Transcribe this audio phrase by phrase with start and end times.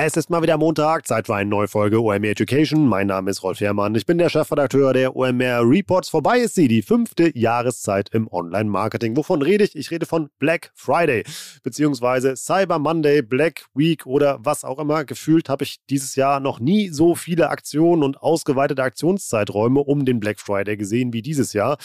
[0.00, 2.86] Es ist mal wieder Montag, Zeit für eine neue Folge OMR Education.
[2.86, 6.08] Mein Name ist Rolf Herrmann, ich bin der Chefredakteur der OMR Reports.
[6.08, 9.16] Vorbei ist sie, die fünfte Jahreszeit im Online-Marketing.
[9.16, 9.74] Wovon rede ich?
[9.74, 11.24] Ich rede von Black Friday,
[11.64, 15.04] beziehungsweise Cyber Monday, Black Week oder was auch immer.
[15.04, 20.20] Gefühlt habe ich dieses Jahr noch nie so viele Aktionen und ausgeweitete Aktionszeiträume um den
[20.20, 21.76] Black Friday gesehen wie dieses Jahr.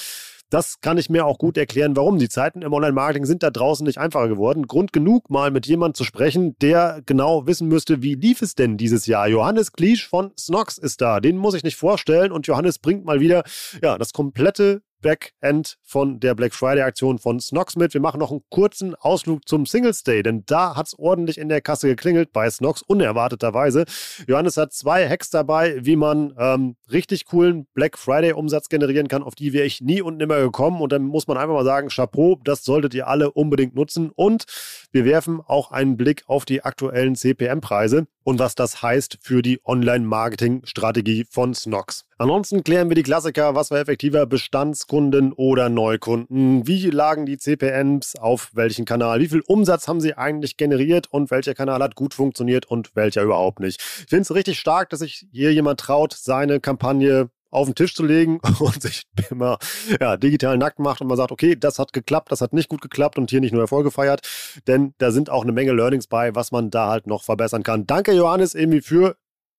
[0.54, 2.20] Das kann ich mir auch gut erklären, warum.
[2.20, 4.68] Die Zeiten im Online-Marketing sind da draußen nicht einfacher geworden.
[4.68, 8.78] Grund genug, mal mit jemandem zu sprechen, der genau wissen müsste, wie lief es denn
[8.78, 9.28] dieses Jahr.
[9.28, 11.22] Johannes Kliesch von Snox ist da.
[11.22, 12.32] Den muss ich nicht vorstellen.
[12.32, 13.42] Und Johannes bringt mal wieder
[13.82, 17.94] ja, das komplette Backend von der Black Friday-Aktion von Snox mit.
[17.94, 21.50] Wir machen noch einen kurzen Ausflug zum Singles Day, denn da hat es ordentlich in
[21.50, 23.86] der Kasse geklingelt bei Snox, unerwarteterweise.
[24.28, 29.22] Johannes hat zwei Hacks dabei, wie man ähm, richtig coolen Black Friday-Umsatz generieren kann.
[29.22, 30.82] Auf die wäre ich nie und nimmer gekommen.
[30.82, 34.10] Und dann muss man einfach mal sagen, Chapeau, das solltet ihr alle unbedingt nutzen.
[34.16, 34.46] Und
[34.92, 39.60] wir werfen auch einen Blick auf die aktuellen CPM-Preise und was das heißt für die
[39.66, 42.06] Online-Marketing-Strategie von Snox.
[42.18, 48.16] Ansonsten klären wir die Klassiker, was war effektiver, Bestandskunden oder Neukunden, wie lagen die CPMs
[48.16, 52.14] auf welchen Kanal, wie viel Umsatz haben sie eigentlich generiert und welcher Kanal hat gut
[52.14, 53.82] funktioniert und welcher überhaupt nicht.
[53.82, 57.96] Ich finde es richtig stark, dass sich hier jemand traut, seine Kampagne auf den Tisch
[57.96, 59.58] zu legen und sich immer
[60.00, 62.82] ja, digital nackt macht und man sagt, okay, das hat geklappt, das hat nicht gut
[62.82, 64.22] geklappt und hier nicht nur Erfolge feiert,
[64.68, 67.86] denn da sind auch eine Menge Learnings bei, was man da halt noch verbessern kann.
[67.86, 69.16] Danke Johannes irgendwie für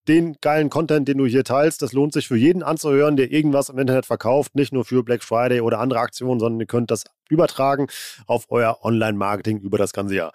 [0.08, 1.82] den geilen Content, den du hier teilst.
[1.82, 4.54] Das lohnt sich für jeden anzuhören, der irgendwas im Internet verkauft.
[4.54, 7.86] Nicht nur für Black Friday oder andere Aktionen, sondern ihr könnt das übertragen
[8.26, 10.32] auf euer Online-Marketing über das ganze Jahr.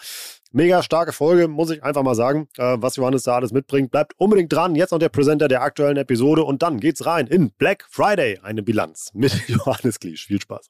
[0.51, 3.91] Mega starke Folge, muss ich einfach mal sagen, äh, was Johannes da alles mitbringt.
[3.91, 4.75] Bleibt unbedingt dran.
[4.75, 8.63] Jetzt noch der Präsenter der aktuellen Episode und dann geht's rein in Black Friday, eine
[8.63, 10.25] Bilanz mit Johannes Kliesch.
[10.25, 10.69] Viel Spaß.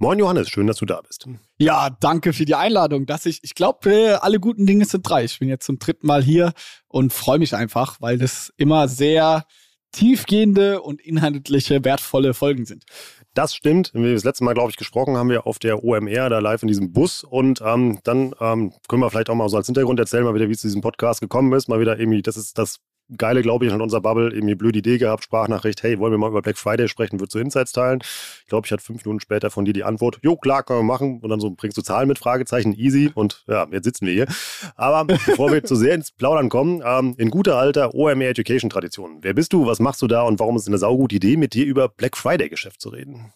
[0.00, 1.26] Moin Johannes, schön, dass du da bist.
[1.58, 3.04] Ja, danke für die Einladung.
[3.04, 5.24] Dass ich, ich glaube, äh, alle guten Dinge sind drei.
[5.24, 6.52] Ich bin jetzt zum dritten Mal hier
[6.86, 9.44] und freue mich einfach, weil das immer sehr
[9.90, 12.84] tiefgehende und inhaltliche, wertvolle Folgen sind.
[13.34, 13.92] Das stimmt.
[13.92, 16.62] Wie wir das letzte Mal, glaube ich, gesprochen haben wir auf der OMR, da live
[16.62, 17.24] in diesem Bus.
[17.24, 20.48] Und ähm, dann ähm, können wir vielleicht auch mal so als Hintergrund erzählen, mal wieder,
[20.48, 21.68] wie es zu diesem Podcast gekommen ist.
[21.68, 22.78] Mal wieder irgendwie, das ist das
[23.16, 26.28] Geile, glaube ich, in unserer Bubble irgendwie blöde Idee gehabt, Sprachnachricht, hey, wollen wir mal
[26.28, 28.00] über Black Friday sprechen, würdest du Insights teilen?
[28.42, 30.84] Ich glaube, ich hatte fünf Minuten später von dir die Antwort, jo, klar, können wir
[30.84, 31.20] machen.
[31.20, 33.10] Und dann so bringst du Zahlen mit, Fragezeichen, easy.
[33.14, 34.26] Und ja, jetzt sitzen wir hier.
[34.76, 39.18] Aber bevor wir zu sehr ins Plaudern kommen, ähm, in guter alter OMR Education Tradition.
[39.22, 41.54] Wer bist du, was machst du da und warum ist es eine saugute Idee, mit
[41.54, 43.32] dir über Black Friday Geschäft zu reden?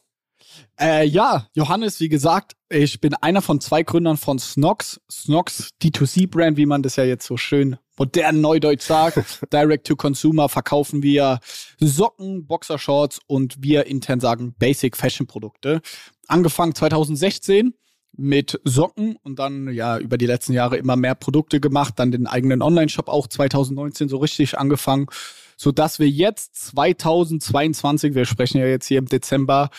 [0.81, 5.01] Äh, ja, Johannes, wie gesagt, ich bin einer von zwei Gründern von Snox.
[5.11, 9.41] Snox D2C-Brand, wie man das ja jetzt so schön modern neudeutsch sagt.
[9.53, 11.41] Direct to Consumer verkaufen wir
[11.79, 15.81] Socken, Boxershorts und wir intern sagen Basic Fashion Produkte.
[16.27, 17.75] Angefangen 2016
[18.17, 22.27] mit Socken und dann ja über die letzten Jahre immer mehr Produkte gemacht, dann den
[22.27, 25.07] eigenen Online-Shop auch 2019 so richtig angefangen,
[25.57, 29.71] so dass wir jetzt 2022, wir sprechen ja jetzt hier im Dezember,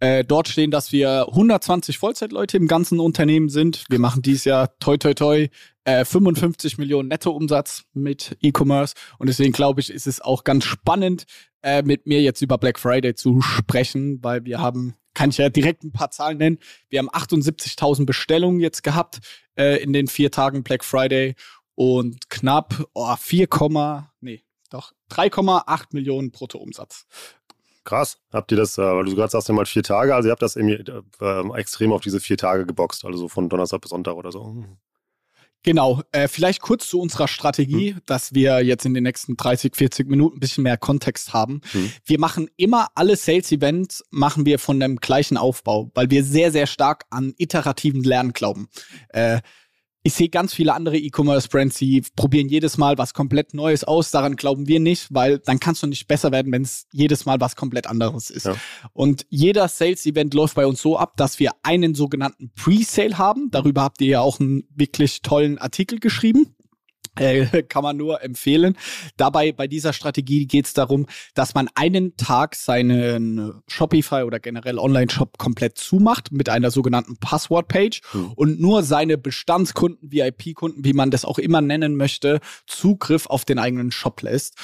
[0.00, 3.84] äh, dort stehen, dass wir 120 Vollzeitleute im ganzen Unternehmen sind.
[3.88, 5.48] Wir machen dies Jahr toi toi toi
[5.88, 8.94] äh, 55 Millionen Nettoumsatz mit E-Commerce.
[9.18, 11.24] Und deswegen glaube ich, ist es auch ganz spannend,
[11.62, 15.48] äh, mit mir jetzt über Black Friday zu sprechen, weil wir haben, kann ich ja
[15.48, 16.58] direkt ein paar Zahlen nennen,
[16.90, 19.20] wir haben 78.000 Bestellungen jetzt gehabt
[19.56, 21.34] äh, in den vier Tagen Black Friday
[21.74, 23.48] und knapp oh, 4,
[24.20, 27.06] nee, doch 3,8 Millionen Bruttoumsatz.
[27.84, 28.18] Krass.
[28.30, 30.42] Habt ihr das, äh, weil du gerade sagst, ja mal vier Tage, also ihr habt
[30.42, 30.84] das irgendwie
[31.22, 34.66] äh, extrem auf diese vier Tage geboxt, also so von Donnerstag bis Sonntag oder so.
[35.64, 38.00] Genau, äh, vielleicht kurz zu unserer Strategie, hm.
[38.06, 41.60] dass wir jetzt in den nächsten 30, 40 Minuten ein bisschen mehr Kontext haben.
[41.72, 41.92] Hm.
[42.04, 46.66] Wir machen immer alle Sales-Events, machen wir von dem gleichen Aufbau, weil wir sehr, sehr
[46.66, 48.68] stark an iterativen Lernen glauben.
[49.08, 49.40] Äh,
[50.08, 54.10] ich sehe ganz viele andere E-Commerce-Brands, die probieren jedes Mal was komplett Neues aus.
[54.10, 57.40] Daran glauben wir nicht, weil dann kannst du nicht besser werden, wenn es jedes Mal
[57.40, 58.46] was komplett anderes ist.
[58.46, 58.56] Ja.
[58.94, 63.50] Und jeder Sales-Event läuft bei uns so ab, dass wir einen sogenannten Pre-Sale haben.
[63.50, 66.54] Darüber habt ihr ja auch einen wirklich tollen Artikel geschrieben.
[67.18, 68.76] Äh, kann man nur empfehlen.
[69.16, 74.78] Dabei bei dieser Strategie geht es darum, dass man einen Tag seinen Shopify oder generell
[74.78, 78.32] Online-Shop komplett zumacht mit einer sogenannten Passwort-Page mhm.
[78.36, 83.58] und nur seine Bestandskunden, VIP-Kunden, wie man das auch immer nennen möchte, Zugriff auf den
[83.58, 84.54] eigenen Shop lässt.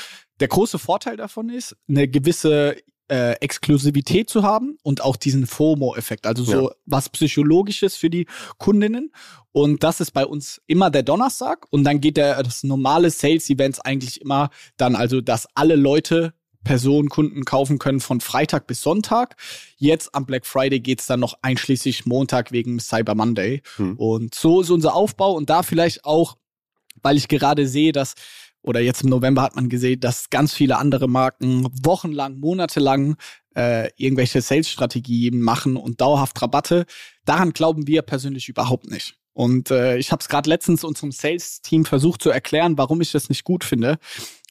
[0.41, 2.77] Der große Vorteil davon ist, eine gewisse
[3.09, 6.75] äh, Exklusivität zu haben und auch diesen FOMO-Effekt, also so ja.
[6.87, 8.27] was Psychologisches für die
[8.59, 9.13] Kundinnen.
[9.53, 13.81] Und das ist bei uns immer der Donnerstag und dann geht der, das normale Sales-Events
[13.81, 16.35] eigentlich immer dann, also dass alle Leute
[16.65, 19.37] Personen, Kunden kaufen können von Freitag bis Sonntag.
[19.77, 23.63] Jetzt am Black Friday geht's dann noch einschließlich Montag wegen Cyber Monday.
[23.77, 23.97] Hm.
[23.99, 26.37] Und so ist unser Aufbau und da vielleicht auch,
[27.03, 28.15] weil ich gerade sehe, dass
[28.65, 33.17] oder jetzt im November hat man gesehen, dass ganz viele andere Marken wochenlang, monatelang
[33.55, 36.87] äh, irgendwelche Sales-Strategien machen und dauerhaft Rabatte.
[37.27, 39.19] Daran glauben wir persönlich überhaupt nicht.
[39.35, 43.29] Und äh, ich habe es gerade letztens unserem Sales-Team versucht zu erklären, warum ich das
[43.29, 43.99] nicht gut finde.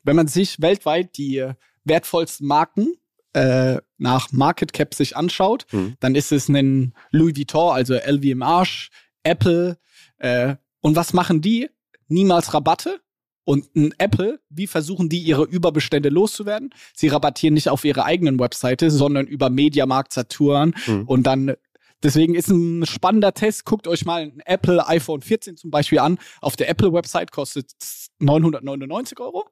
[0.03, 1.49] Wenn man sich weltweit die
[1.83, 2.93] wertvollsten Marken
[3.33, 5.95] äh, nach Market Cap sich anschaut, mhm.
[5.99, 8.89] dann ist es ein Louis Vuitton, also LVMH,
[9.23, 9.77] Apple.
[10.19, 11.69] Äh, und was machen die?
[12.09, 12.99] Niemals Rabatte,
[13.45, 16.73] und ein Apple, wie versuchen die ihre Überbestände loszuwerden?
[16.95, 21.03] Sie rabattieren nicht auf ihrer eigenen Webseite, sondern über Mediamarkt, Saturn mhm.
[21.03, 21.55] und dann
[22.03, 23.63] Deswegen ist ein spannender Test.
[23.63, 26.19] Guckt euch mal ein Apple iPhone 14 zum Beispiel an.
[26.41, 29.49] Auf der Apple-Website kostet es 999 Euro.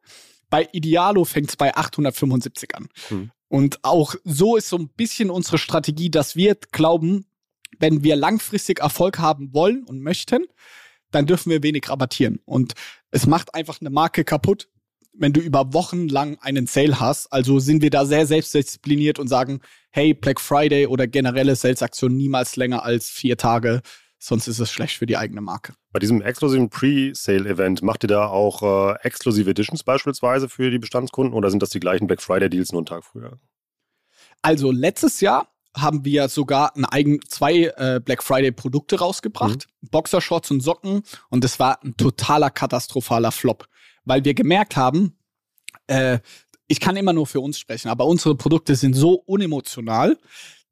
[0.49, 2.89] Bei Idealo fängt es bei 875 an.
[3.09, 3.31] Mhm.
[3.47, 7.25] Und auch so ist so ein bisschen unsere Strategie, dass wir glauben,
[7.79, 10.45] wenn wir langfristig Erfolg haben wollen und möchten,
[11.11, 12.39] dann dürfen wir wenig rabattieren.
[12.45, 12.73] Und
[13.11, 14.69] es macht einfach eine Marke kaputt,
[15.13, 17.31] wenn du über Wochen lang einen Sale hast.
[17.31, 19.61] Also sind wir da sehr selbstdiszipliniert und sagen,
[19.91, 23.81] hey, Black Friday oder generelle Sales-Aktionen niemals länger als vier Tage,
[24.19, 25.73] sonst ist es schlecht für die eigene Marke.
[25.91, 31.33] Bei diesem exklusiven Pre-Sale-Event macht ihr da auch äh, exklusive Editions beispielsweise für die Bestandskunden
[31.33, 33.39] oder sind das die gleichen Black Friday-Deals nur einen Tag früher?
[34.41, 39.67] Also letztes Jahr haben wir sogar ein eigen, zwei äh, Black Friday Produkte rausgebracht.
[39.81, 39.87] Mhm.
[39.89, 41.03] Boxershorts und Socken.
[41.29, 43.67] Und es war ein totaler katastrophaler Flop.
[44.05, 45.17] Weil wir gemerkt haben,
[45.87, 46.19] äh,
[46.67, 50.17] ich kann immer nur für uns sprechen, aber unsere Produkte sind so unemotional,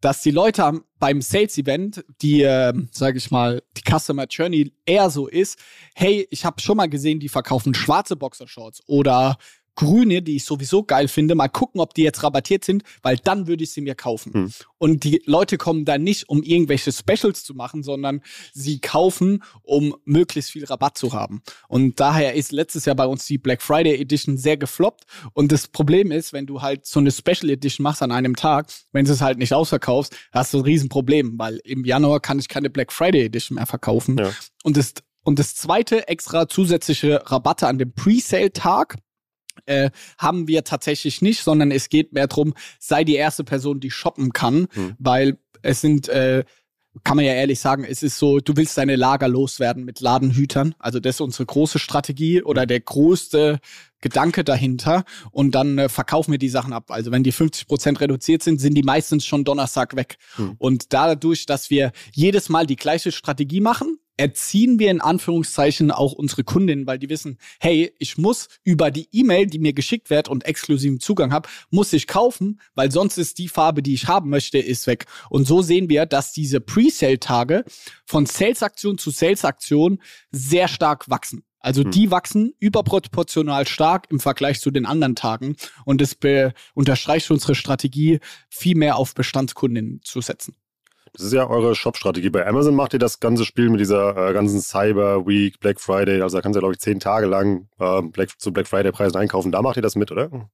[0.02, 5.10] dass die Leute am, beim Sales-Event, die, äh, sage ich mal, die Customer Journey eher
[5.10, 5.60] so ist,
[5.94, 9.38] hey, ich habe schon mal gesehen, die verkaufen schwarze Boxershorts oder
[9.80, 13.48] grüne, die ich sowieso geil finde, mal gucken, ob die jetzt rabattiert sind, weil dann
[13.48, 14.34] würde ich sie mir kaufen.
[14.34, 14.52] Hm.
[14.78, 18.22] Und die Leute kommen da nicht, um irgendwelche Specials zu machen, sondern
[18.54, 21.42] sie kaufen, um möglichst viel Rabatt zu haben.
[21.70, 25.06] Und daher ist letztes Jahr bei uns die Black Friday Edition sehr gefloppt.
[25.32, 28.68] Und das Problem ist, wenn du halt so eine Special Edition machst an einem Tag,
[28.92, 32.50] wenn du es halt nicht ausverkaufst, hast du ein Riesenproblem, weil im Januar kann ich
[32.50, 34.18] keine Black Friday Edition mehr verkaufen.
[34.18, 34.30] Ja.
[34.64, 34.94] Und das
[35.24, 38.98] und das zweite extra zusätzliche Rabatte an dem Presale-Tag
[39.66, 43.92] äh, haben wir tatsächlich nicht, sondern es geht mehr darum, sei die erste Person, die
[43.92, 44.96] shoppen kann, mhm.
[45.00, 46.44] weil es sind, äh,
[47.04, 50.76] kann man ja ehrlich sagen, es ist so, du willst deine Lager loswerden mit Ladenhütern.
[50.80, 53.60] Also das ist unsere große Strategie oder der größte
[54.02, 55.04] Gedanke dahinter.
[55.32, 56.92] Und dann äh, verkaufen wir die Sachen ab.
[56.92, 60.18] Also wenn die 50 Prozent reduziert sind, sind die meistens schon Donnerstag weg.
[60.38, 60.56] Mhm.
[60.58, 66.12] Und dadurch, dass wir jedes Mal die gleiche Strategie machen, erziehen wir in Anführungszeichen auch
[66.12, 70.28] unsere Kundinnen, weil die wissen, hey, ich muss über die E-Mail, die mir geschickt wird
[70.28, 74.30] und exklusiven Zugang habe, muss ich kaufen, weil sonst ist die Farbe, die ich haben
[74.30, 75.06] möchte, ist weg.
[75.30, 77.64] Und so sehen wir, dass diese Pre-Sale-Tage
[78.06, 81.44] von Sales-Aktion zu Sales-Aktion sehr stark wachsen.
[81.62, 81.92] Also hm.
[81.92, 86.18] die wachsen überproportional stark im Vergleich zu den anderen Tagen und es
[86.74, 90.56] unterstreicht unsere Strategie, viel mehr auf Bestandskundinnen zu setzen.
[91.14, 92.30] Das ist ja eure Shop-Strategie.
[92.30, 96.22] Bei Amazon macht ihr das ganze Spiel mit dieser äh, ganzen Cyber Week, Black Friday.
[96.22, 99.18] Also da kannst du ja, glaube ich, zehn Tage lang äh, Black, zu Black Friday-Preisen
[99.18, 99.52] einkaufen.
[99.52, 100.50] Da macht ihr das mit, oder?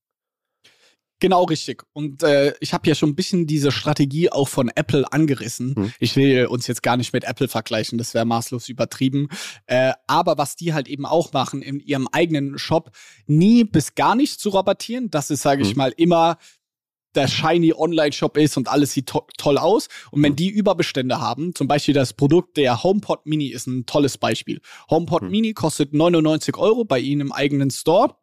[1.19, 1.83] Genau richtig.
[1.93, 5.74] Und äh, ich habe ja schon ein bisschen diese Strategie auch von Apple angerissen.
[5.75, 5.93] Hm.
[6.00, 9.29] Ich will uns jetzt gar nicht mit Apple vergleichen, das wäre maßlos übertrieben.
[9.65, 12.91] Äh, aber was die halt eben auch machen, in ihrem eigenen Shop
[13.27, 15.09] nie bis gar nicht zu rabattieren.
[15.09, 15.77] Das ist, sage ich hm.
[15.77, 16.38] mal, immer
[17.15, 19.88] der shiny Online-Shop ist und alles sieht to toll aus.
[20.12, 24.17] Und wenn die Überbestände haben, zum Beispiel das Produkt der HomePod Mini ist ein tolles
[24.17, 24.62] Beispiel.
[24.89, 25.31] HomePod hm.
[25.31, 28.15] Mini kostet 99 Euro bei Ihnen im eigenen Store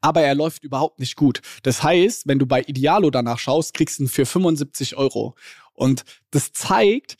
[0.00, 1.40] aber er läuft überhaupt nicht gut.
[1.62, 5.34] Das heißt, wenn du bei Idealo danach schaust, kriegst du ihn für 75 Euro.
[5.72, 7.16] Und das zeigt,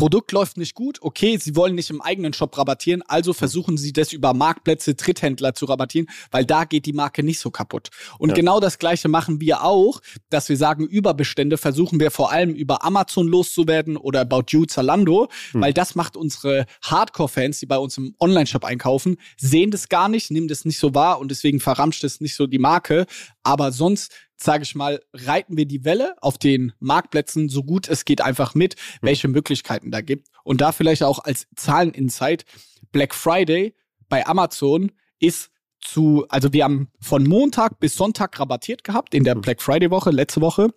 [0.00, 3.92] Produkt läuft nicht gut, okay, sie wollen nicht im eigenen Shop rabattieren, also versuchen sie
[3.92, 7.90] das über Marktplätze, Dritthändler zu rabattieren, weil da geht die Marke nicht so kaputt.
[8.18, 8.34] Und ja.
[8.34, 12.82] genau das gleiche machen wir auch, dass wir sagen, Überbestände versuchen wir vor allem über
[12.82, 15.60] Amazon loszuwerden oder About You, Zalando, hm.
[15.60, 20.30] weil das macht unsere Hardcore-Fans, die bei uns im Online-Shop einkaufen, sehen das gar nicht,
[20.30, 23.04] nehmen das nicht so wahr und deswegen verramscht es nicht so die Marke.
[23.42, 28.04] Aber sonst sage ich mal, reiten wir die Welle auf den Marktplätzen so gut es
[28.04, 28.80] geht einfach mit, hm.
[29.02, 30.28] welche Möglichkeiten da gibt.
[30.44, 32.44] Und da vielleicht auch als Zahleninsight,
[32.92, 33.74] Black Friday
[34.08, 39.34] bei Amazon ist zu, also wir haben von Montag bis Sonntag rabattiert gehabt in der
[39.34, 39.42] hm.
[39.42, 40.68] Black Friday Woche, letzte Woche.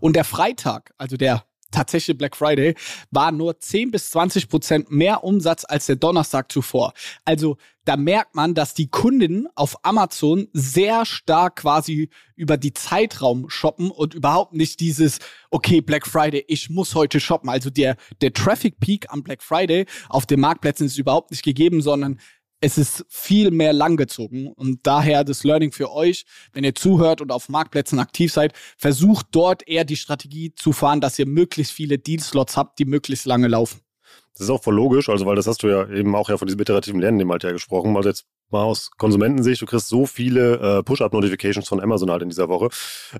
[0.00, 2.74] Und der Freitag, also der tatsächlich Black Friday,
[3.10, 6.92] war nur 10 bis 20 Prozent mehr Umsatz als der Donnerstag zuvor.
[7.24, 13.50] Also da merkt man, dass die Kunden auf Amazon sehr stark quasi über die Zeitraum
[13.50, 15.18] shoppen und überhaupt nicht dieses,
[15.50, 17.50] okay, Black Friday, ich muss heute shoppen.
[17.50, 21.82] Also der, der Traffic Peak am Black Friday auf den Marktplätzen ist überhaupt nicht gegeben,
[21.82, 22.18] sondern
[22.64, 27.30] es ist viel mehr langgezogen und daher das Learning für euch, wenn ihr zuhört und
[27.30, 31.98] auf Marktplätzen aktiv seid, versucht dort eher die Strategie zu fahren, dass ihr möglichst viele
[31.98, 33.83] Deal-Slots habt, die möglichst lange laufen.
[34.34, 36.46] Das ist auch voll logisch, also weil das hast du ja eben auch ja von
[36.46, 37.96] diesem iterativen Lernen halt ja gesprochen.
[37.96, 42.28] Also jetzt mal aus Konsumentensicht, du kriegst so viele äh, Push-Up-Notifications von Amazon halt in
[42.28, 42.68] dieser Woche.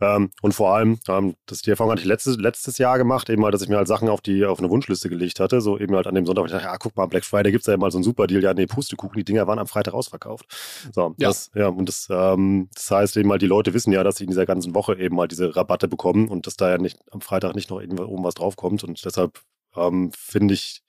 [0.01, 3.43] Ähm, und vor allem, ähm, das die Erfahrung hatte ich letztes, letztes Jahr gemacht, eben
[3.43, 5.61] mal, dass ich mir halt Sachen auf die auf eine Wunschliste gelegt hatte.
[5.61, 7.77] So eben halt an dem Sonntag, ich dachte, ja, guck mal, Black Friday gibt's ja
[7.77, 8.43] mal so einen super Deal.
[8.43, 10.47] Ja, nee, Pustekuchen, die Dinger waren am Freitag ausverkauft.
[10.93, 11.29] So, ja.
[11.29, 14.25] das, ja, und das, ähm, das heißt eben mal, die Leute wissen ja, dass sie
[14.25, 17.21] in dieser ganzen Woche eben mal diese Rabatte bekommen und dass da ja nicht am
[17.21, 18.85] Freitag nicht noch irgendwas draufkommt.
[18.85, 19.41] Und deshalb
[19.77, 20.83] ähm, finde ich,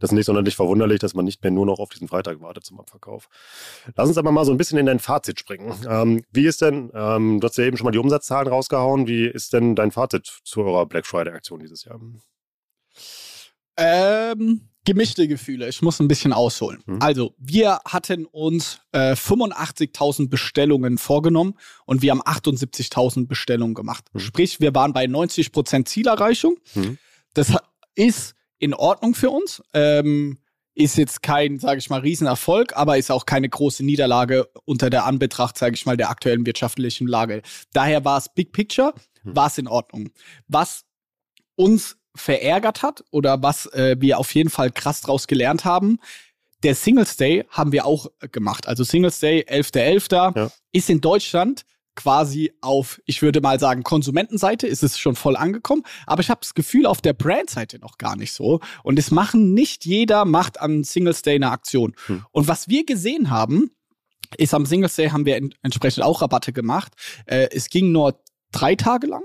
[0.00, 2.80] das nicht sonderlich verwunderlich, dass man nicht mehr nur noch auf diesen Freitag wartet zum
[2.80, 3.28] Abverkauf.
[3.94, 5.74] Lass uns aber mal so ein bisschen in dein Fazit springen.
[5.88, 9.26] Ähm, wie ist denn, ähm, du hast ja eben schon mal die Umsatzzahlen rausgehauen, wie
[9.26, 12.00] ist denn dein Fazit zu eurer Black Friday-Aktion dieses Jahr?
[13.76, 15.68] Ähm, gemischte Gefühle.
[15.68, 16.82] Ich muss ein bisschen ausholen.
[16.86, 16.98] Mhm.
[17.00, 24.04] Also, wir hatten uns äh, 85.000 Bestellungen vorgenommen und wir haben 78.000 Bestellungen gemacht.
[24.12, 24.20] Mhm.
[24.20, 26.56] Sprich, wir waren bei 90% Zielerreichung.
[26.74, 26.98] Mhm.
[27.34, 27.54] Das
[27.94, 29.62] ist in Ordnung für uns.
[29.74, 30.38] Ähm,
[30.74, 35.04] ist jetzt kein, sage ich mal, Riesenerfolg, aber ist auch keine große Niederlage unter der
[35.04, 37.42] Anbetracht, sage ich mal, der aktuellen wirtschaftlichen Lage.
[37.72, 39.36] Daher war es Big Picture, hm.
[39.36, 40.10] war es in Ordnung.
[40.46, 40.84] Was
[41.56, 45.98] uns verärgert hat oder was äh, wir auf jeden Fall krass draus gelernt haben,
[46.62, 48.68] der Singles Day haben wir auch gemacht.
[48.68, 50.10] Also Singles Day, 11.11.
[50.10, 50.38] .11.
[50.38, 50.50] Ja.
[50.72, 51.62] ist in Deutschland
[51.96, 56.40] quasi auf, ich würde mal sagen, Konsumentenseite ist es schon voll angekommen, aber ich habe
[56.40, 58.60] das Gefühl auf der Brandseite noch gar nicht so.
[58.82, 61.94] Und es machen nicht jeder macht an Singles Day eine Aktion.
[62.06, 62.24] Hm.
[62.30, 63.70] Und was wir gesehen haben,
[64.36, 66.92] ist am Singles Day haben wir en entsprechend auch Rabatte gemacht.
[67.26, 69.22] Äh, es ging nur drei Tage lang,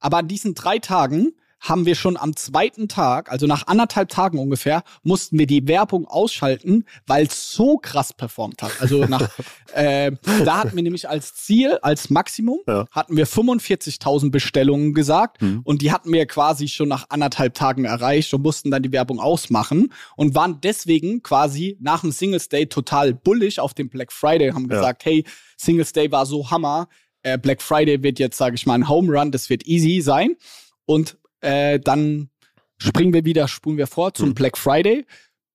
[0.00, 1.32] aber an diesen drei Tagen
[1.68, 6.06] haben wir schon am zweiten Tag, also nach anderthalb Tagen ungefähr, mussten wir die Werbung
[6.06, 8.72] ausschalten, weil es so krass performt hat.
[8.80, 9.28] Also nach,
[9.74, 10.12] äh,
[10.44, 12.86] da hatten wir nämlich als Ziel, als Maximum, ja.
[12.90, 15.60] hatten wir 45.000 Bestellungen gesagt mhm.
[15.64, 19.20] und die hatten wir quasi schon nach anderthalb Tagen erreicht und mussten dann die Werbung
[19.20, 24.50] ausmachen und waren deswegen quasi nach dem Singles Day total bullish auf dem Black Friday,
[24.50, 25.10] haben gesagt, ja.
[25.10, 25.24] hey,
[25.56, 26.88] Singles Day war so Hammer,
[27.22, 30.36] äh, Black Friday wird jetzt, sage ich mal, ein Home Run, das wird easy sein.
[30.84, 32.30] Und äh, dann
[32.78, 34.34] springen wir wieder, spulen wir vor zum mhm.
[34.34, 35.06] Black Friday.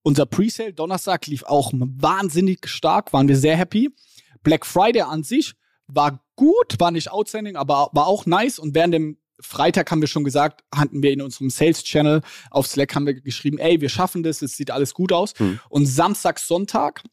[0.04, 3.92] Unser Presale Donnerstag lief auch wahnsinnig stark, waren wir sehr happy.
[4.42, 5.54] Black Friday an sich
[5.88, 8.58] war gut, war nicht outstanding, aber war auch nice.
[8.58, 12.68] Und während dem Freitag haben wir schon gesagt, hatten wir in unserem Sales Channel auf
[12.68, 15.34] Slack haben wir geschrieben, ey, wir schaffen das, es sieht alles gut aus.
[15.40, 15.60] Mhm.
[15.70, 17.04] Und Samstag, Sonntag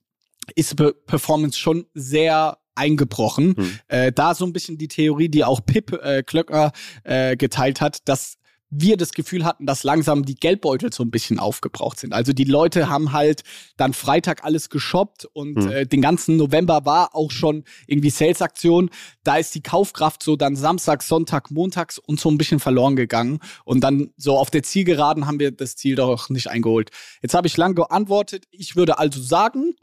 [0.55, 3.55] ist Performance schon sehr eingebrochen.
[3.57, 3.79] Mhm.
[3.89, 6.73] Äh, da so ein bisschen die Theorie, die auch Pip äh, Klöckner
[7.05, 8.38] äh, geteilt hat, dass
[8.71, 12.13] wir das Gefühl hatten, dass langsam die Geldbeutel so ein bisschen aufgebraucht sind.
[12.13, 13.43] Also die Leute haben halt
[13.77, 15.71] dann Freitag alles geshoppt und mhm.
[15.71, 18.91] äh, den ganzen November war auch schon irgendwie Sales-Aktion.
[19.25, 23.41] Da ist die Kaufkraft so dann Samstag, Sonntag, Montags und so ein bisschen verloren gegangen.
[23.65, 26.91] Und dann so auf der Zielgeraden haben wir das Ziel doch nicht eingeholt.
[27.23, 28.45] Jetzt habe ich lang geantwortet.
[28.51, 29.75] Ich würde also sagen,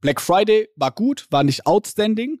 [0.00, 2.40] Black Friday war gut, war nicht outstanding.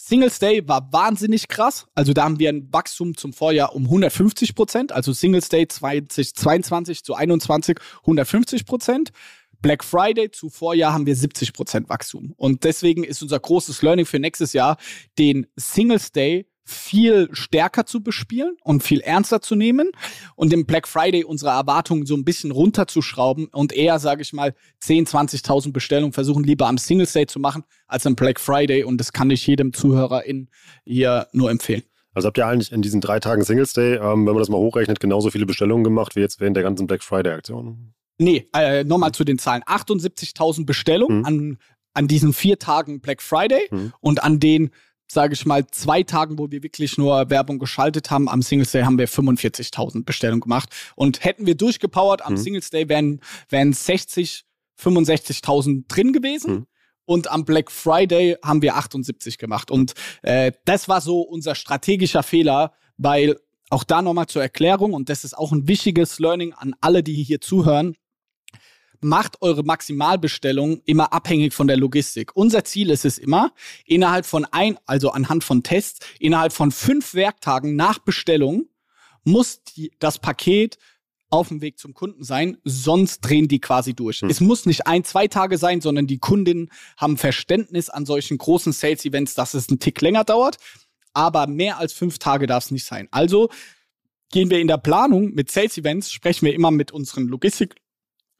[0.00, 1.88] Singles Day war wahnsinnig krass.
[1.96, 4.92] Also da haben wir ein Wachstum zum Vorjahr um 150 Prozent.
[4.92, 9.10] Also Singles Day 2022 zu 21 150 Prozent.
[9.60, 12.32] Black Friday zu Vorjahr haben wir 70 Prozent Wachstum.
[12.36, 14.76] Und deswegen ist unser großes Learning für nächstes Jahr,
[15.18, 19.90] den Singles Day viel stärker zu bespielen und viel ernster zu nehmen
[20.36, 24.54] und im Black Friday unsere Erwartungen so ein bisschen runterzuschrauben und eher, sage ich mal,
[24.80, 28.98] 10, 20.000 Bestellungen versuchen lieber am Singles Day zu machen als am Black Friday und
[28.98, 30.48] das kann ich jedem Zuhörer in
[30.84, 31.82] hier nur empfehlen.
[32.14, 34.58] Also habt ihr eigentlich in diesen drei Tagen Singles Day, ähm, wenn man das mal
[34.58, 37.94] hochrechnet, genauso viele Bestellungen gemacht wie jetzt während der ganzen Black Friday Aktion?
[38.18, 39.62] Nee, äh, nochmal zu den Zahlen.
[39.62, 41.24] 78.000 Bestellungen mhm.
[41.24, 41.58] an,
[41.94, 43.92] an diesen vier Tagen Black Friday mhm.
[44.00, 44.70] und an den
[45.10, 48.28] sage ich mal, zwei Tagen, wo wir wirklich nur Werbung geschaltet haben.
[48.28, 50.70] Am Singles Day haben wir 45.000 Bestellungen gemacht.
[50.96, 52.38] Und hätten wir durchgepowert, am mhm.
[52.38, 54.44] Singles Day wären, wären 60,
[54.80, 56.52] 65.000 drin gewesen.
[56.52, 56.66] Mhm.
[57.04, 59.70] Und am Black Friday haben wir 78 gemacht.
[59.70, 63.36] Und äh, das war so unser strategischer Fehler, weil
[63.70, 67.22] auch da nochmal zur Erklärung, und das ist auch ein wichtiges Learning an alle, die
[67.22, 67.96] hier zuhören
[69.00, 72.34] macht eure Maximalbestellung immer abhängig von der Logistik.
[72.34, 73.52] Unser Ziel ist es immer,
[73.84, 78.68] innerhalb von ein, also anhand von Tests, innerhalb von fünf Werktagen nach Bestellung
[79.24, 80.78] muss die, das Paket
[81.30, 84.20] auf dem Weg zum Kunden sein, sonst drehen die quasi durch.
[84.20, 84.30] Hm.
[84.30, 88.72] Es muss nicht ein, zwei Tage sein, sondern die Kundinnen haben Verständnis an solchen großen
[88.72, 90.56] Sales-Events, dass es einen Tick länger dauert.
[91.12, 93.08] Aber mehr als fünf Tage darf es nicht sein.
[93.10, 93.50] Also
[94.30, 97.76] gehen wir in der Planung mit Sales-Events, sprechen wir immer mit unseren Logistik-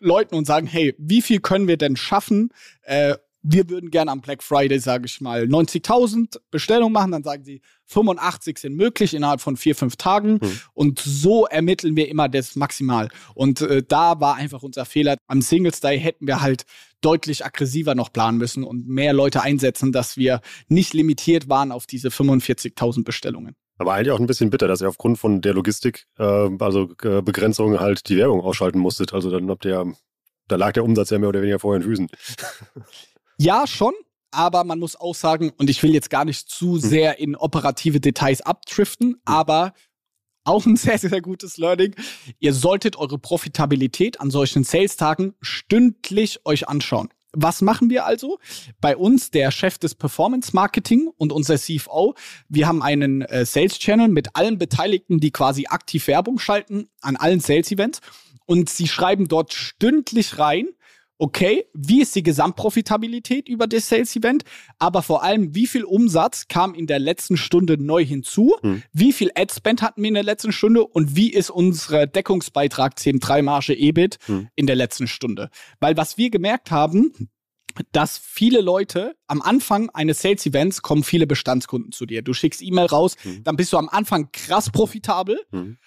[0.00, 2.50] Leuten und sagen, hey, wie viel können wir denn schaffen?
[2.82, 7.12] Äh, wir würden gerne am Black Friday, sage ich mal, 90.000 Bestellungen machen.
[7.12, 10.40] Dann sagen sie, 85 sind möglich innerhalb von vier, fünf Tagen.
[10.40, 10.60] Hm.
[10.74, 13.08] Und so ermitteln wir immer das Maximal.
[13.34, 15.16] Und äh, da war einfach unser Fehler.
[15.28, 16.64] Am Singles Day hätten wir halt
[17.00, 21.86] deutlich aggressiver noch planen müssen und mehr Leute einsetzen, dass wir nicht limitiert waren auf
[21.86, 23.54] diese 45.000 Bestellungen.
[23.78, 27.22] Aber eigentlich auch ein bisschen bitter, dass ihr aufgrund von der Logistik, äh, also äh,
[27.22, 29.14] Begrenzung halt die Werbung ausschalten musstet.
[29.14, 29.92] Also dann habt ihr,
[30.48, 32.08] da lag der Umsatz ja mehr oder weniger vor den Füßen.
[33.40, 33.94] Ja, schon.
[34.30, 36.80] Aber man muss auch sagen, und ich will jetzt gar nicht zu hm.
[36.80, 39.20] sehr in operative Details abdriften, hm.
[39.24, 39.72] aber
[40.44, 41.94] auch ein sehr, sehr gutes Learning.
[42.38, 47.08] Ihr solltet eure Profitabilität an solchen Sales-Tagen stündlich euch anschauen.
[47.32, 48.38] Was machen wir also?
[48.80, 52.14] Bei uns, der Chef des Performance Marketing und unser CFO,
[52.48, 57.16] wir haben einen äh, Sales Channel mit allen Beteiligten, die quasi aktiv Werbung schalten an
[57.16, 58.00] allen Sales Events.
[58.46, 60.68] Und sie schreiben dort stündlich rein,
[61.18, 64.44] okay, wie ist die Gesamtprofitabilität über das Sales Event,
[64.78, 68.82] aber vor allem, wie viel Umsatz kam in der letzten Stunde neu hinzu, hm.
[68.92, 72.94] wie viel Ad Spend hatten wir in der letzten Stunde und wie ist unser Deckungsbeitrag
[72.96, 74.48] CM3 Marge EBIT hm.
[74.54, 75.50] in der letzten Stunde.
[75.80, 77.12] Weil was wir gemerkt haben,
[77.92, 82.22] dass viele Leute am Anfang eines Sales Events kommen viele Bestandskunden zu dir.
[82.22, 83.42] Du schickst E-Mail raus, hm.
[83.44, 85.40] dann bist du am Anfang krass profitabel.
[85.50, 85.78] Hm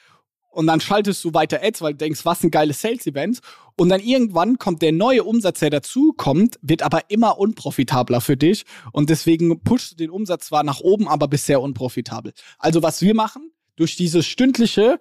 [0.51, 3.39] und dann schaltest du weiter Ads, weil du denkst, was ein geiles Sales-Event.
[3.77, 8.37] Und dann irgendwann kommt der neue Umsatz, der dazu kommt, wird aber immer unprofitabler für
[8.37, 8.65] dich.
[8.91, 12.33] Und deswegen pushst du den Umsatz zwar nach oben, aber bist sehr unprofitabel.
[12.59, 14.99] Also was wir machen, durch dieses stündliche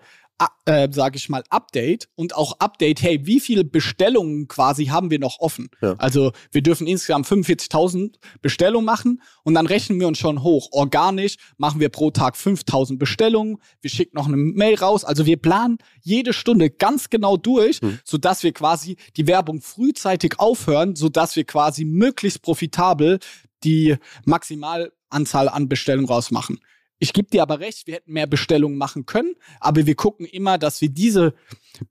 [0.64, 5.18] äh, sage ich mal, Update und auch Update, hey, wie viele Bestellungen quasi haben wir
[5.18, 5.68] noch offen?
[5.82, 5.94] Ja.
[5.98, 10.68] Also wir dürfen insgesamt 45.000 Bestellungen machen und dann rechnen wir uns schon hoch.
[10.72, 15.04] Organisch machen wir pro Tag 5.000 Bestellungen, wir schicken noch eine Mail raus.
[15.04, 17.98] Also wir planen jede Stunde ganz genau durch, hm.
[18.04, 23.18] sodass wir quasi die Werbung frühzeitig aufhören, sodass wir quasi möglichst profitabel
[23.64, 26.60] die Maximalanzahl an Bestellungen rausmachen.
[27.02, 30.58] Ich gebe dir aber recht, wir hätten mehr Bestellungen machen können, aber wir gucken immer,
[30.58, 31.32] dass wir diese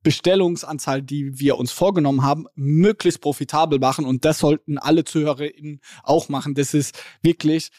[0.03, 6.29] Bestellungsanzahl, die wir uns vorgenommen haben, möglichst profitabel machen und das sollten alle ZuhörerInnen auch
[6.29, 6.53] machen.
[6.53, 7.71] Das ist wirklich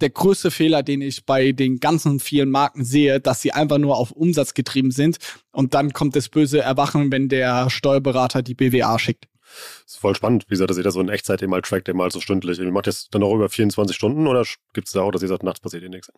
[0.00, 3.96] der größte Fehler, den ich bei den ganzen vielen Marken sehe, dass sie einfach nur
[3.96, 5.18] auf Umsatz getrieben sind
[5.50, 9.26] und dann kommt das böse Erwachen, wenn der Steuerberater die BWA schickt.
[9.82, 12.08] Das ist voll spannend, wie gesagt, dass ihr das so in Echtzeit immer trackt, immer
[12.12, 12.60] so stündlich.
[12.60, 15.28] Macht ihr das dann auch über 24 Stunden oder gibt es da auch, dass ihr
[15.28, 16.12] sagt, nachts passiert ihr nichts?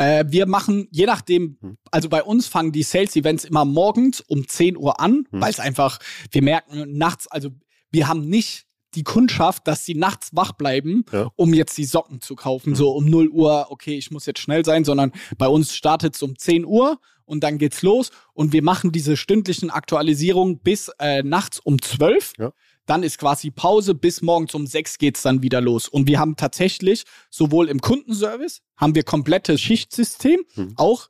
[0.00, 1.76] Äh, wir machen, je nachdem, hm.
[1.90, 5.42] also bei uns fangen die Sales-Events immer morgens um 10 Uhr an, hm.
[5.42, 5.98] weil es einfach,
[6.30, 7.50] wir merken nachts, also
[7.90, 11.30] wir haben nicht die Kundschaft, dass sie nachts wach bleiben, Ja.
[11.36, 12.74] um jetzt die Socken zu kaufen.
[12.74, 16.22] So um 0 Uhr, okay, ich muss jetzt schnell sein, sondern bei uns startet es
[16.22, 21.22] um 10 Uhr und dann geht's los und wir machen diese stündlichen Aktualisierungen bis äh,
[21.22, 22.32] nachts um 12.
[22.38, 22.52] Ja.
[22.90, 25.86] Dann ist quasi Pause, bis morgens um 6 geht's dann wieder los.
[25.86, 30.72] Und wir haben tatsächlich sowohl im Kundenservice, haben wir komplettes Schichtsystem, Mhm.
[30.74, 31.08] auch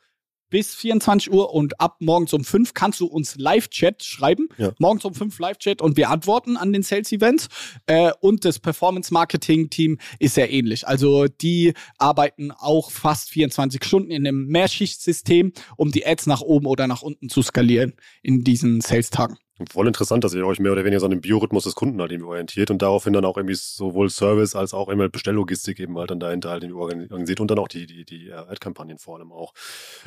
[0.50, 4.48] bis 24 Uhr und ab morgens um 5 kannst du uns Live-Chat schreiben.
[4.58, 4.72] Ja.
[4.78, 7.48] Morgens um 5 Live-Chat und wir antworten an den Sales-Events.
[7.86, 10.86] Äh, und das Performance-Marketing-Team ist sehr ähnlich.
[10.86, 16.66] Also die arbeiten auch fast 24 Stunden in einem Mehrschichtsystem, um die Ads nach oben
[16.66, 19.38] oder nach unten zu skalieren in diesen Sales-Tagen.
[19.68, 22.10] Voll interessant, dass ihr euch mehr oder weniger so an dem Biorhythmus des Kunden halt
[22.22, 26.20] orientiert und daraufhin dann auch irgendwie sowohl Service als auch immer Bestelllogistik eben halt dann
[26.20, 29.52] dahinter halt irgendwie organisiert und dann auch die, die, die äh, Ad-Kampagnen vor allem auch.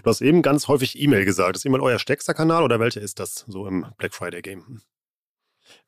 [0.04, 1.56] Du hast eben ganz häufig E-Mail gesagt.
[1.56, 4.82] Ist E-Mail euer stärkster Kanal oder welcher ist das so im Black Friday Game?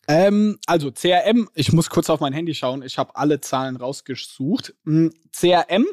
[0.07, 2.83] Ähm, also CRM, ich muss kurz auf mein Handy schauen.
[2.83, 4.75] Ich habe alle Zahlen rausgesucht.
[4.85, 5.85] Hm, CRM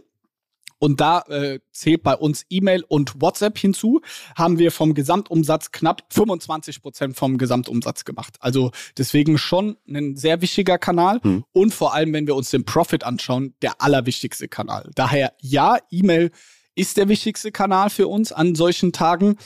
[0.83, 4.01] und da äh, zählt bei uns E-Mail und WhatsApp hinzu,
[4.37, 8.35] haben wir vom Gesamtumsatz knapp 25 Prozent vom Gesamtumsatz gemacht.
[8.41, 11.45] Also deswegen schon ein sehr wichtiger Kanal Hm.
[11.53, 14.91] und vor allem, wenn wir uns den Profit anschauen, der allerwichtigste Kanal.
[14.97, 16.33] Daher ja, E-Mail
[16.75, 19.37] ist der wichtigste Kanal für uns an solchen Tagen.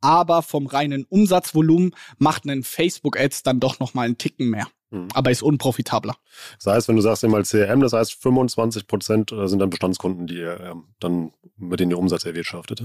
[0.00, 4.66] Aber vom reinen Umsatzvolumen macht ein Facebook-Ads dann doch noch mal einen Ticken mehr.
[4.90, 5.08] Hm.
[5.14, 6.16] Aber ist unprofitabler.
[6.62, 10.38] Das heißt, wenn du sagst immer CRM, das heißt 25 Prozent sind dann Bestandskunden, die
[10.38, 12.82] ihr ähm, dann mit denen ihr Umsatz erwirtschaftet.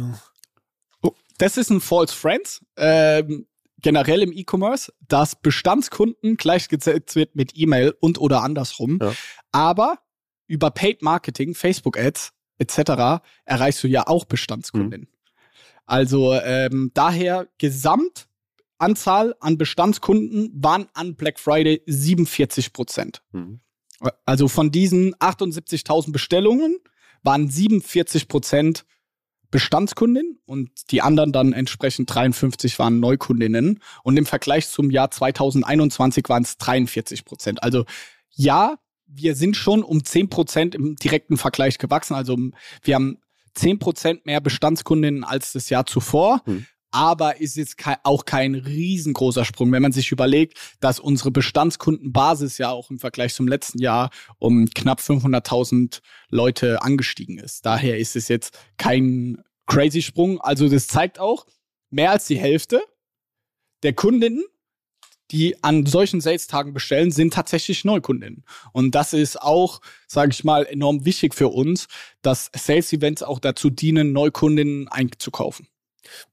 [1.01, 2.63] Oh, Das ist ein False Friends.
[2.77, 3.47] Ähm,
[3.81, 8.99] generell im E-Commerce, dass Bestandskunden gleichgesetzt wird mit E-Mail und oder andersrum.
[9.01, 9.13] Ja.
[9.51, 9.99] Aber
[10.47, 13.23] über Paid Marketing, Facebook Ads etc.
[13.45, 15.07] erreichst du ja auch Bestandskunden.
[15.85, 17.47] Also ähm, daher
[18.77, 23.21] Gesamtanzahl an Bestandskunden waren an Black Friday 47 Prozent.
[23.31, 23.59] Mhm.
[24.25, 26.77] Also von diesen 78.000 Bestellungen
[27.23, 28.85] waren 47 Prozent
[29.51, 33.79] Bestandskundinnen und die anderen dann entsprechend 53 waren Neukundinnen.
[34.03, 37.63] Und im Vergleich zum Jahr 2021 waren es 43 Prozent.
[37.63, 37.85] Also
[38.31, 38.75] ja,
[39.07, 42.15] wir sind schon um 10 Prozent im direkten Vergleich gewachsen.
[42.15, 42.37] Also
[42.83, 43.19] wir haben
[43.53, 46.41] 10 Prozent mehr Bestandskundinnen als das Jahr zuvor.
[46.45, 46.65] Hm.
[46.95, 52.69] Aber ist jetzt auch kein riesengroßer Sprung, wenn man sich überlegt, dass unsere Bestandskundenbasis ja
[52.69, 57.65] auch im Vergleich zum letzten Jahr um knapp 500.000 Leute angestiegen ist.
[57.65, 60.39] Daher ist es jetzt kein crazy Sprung.
[60.39, 61.45] Also das zeigt auch,
[61.89, 62.81] mehr als die Hälfte
[63.83, 64.45] der Kundinnen,
[65.31, 68.45] die an solchen Sales-Tagen bestellen, sind tatsächlich Neukundinnen.
[68.71, 71.87] Und das ist auch, sage ich mal, enorm wichtig für uns,
[72.21, 75.67] dass Sales-Events auch dazu dienen, Neukundinnen einzukaufen.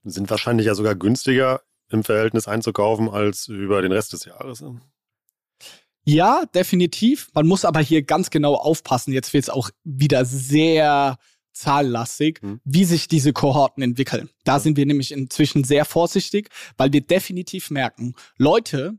[0.04, 4.64] Sind wahrscheinlich ja sogar günstiger im Verhältnis einzukaufen als über den Rest des Jahres.
[6.04, 7.28] Ja, definitiv.
[7.34, 9.12] Man muss aber hier ganz genau aufpassen.
[9.12, 11.16] Jetzt wird es auch wieder sehr
[11.52, 12.60] zahllastig, Hm.
[12.64, 14.30] wie sich diese Kohorten entwickeln.
[14.44, 18.94] Da sind wir nämlich inzwischen sehr vorsichtig, weil wir definitiv merken, Leute,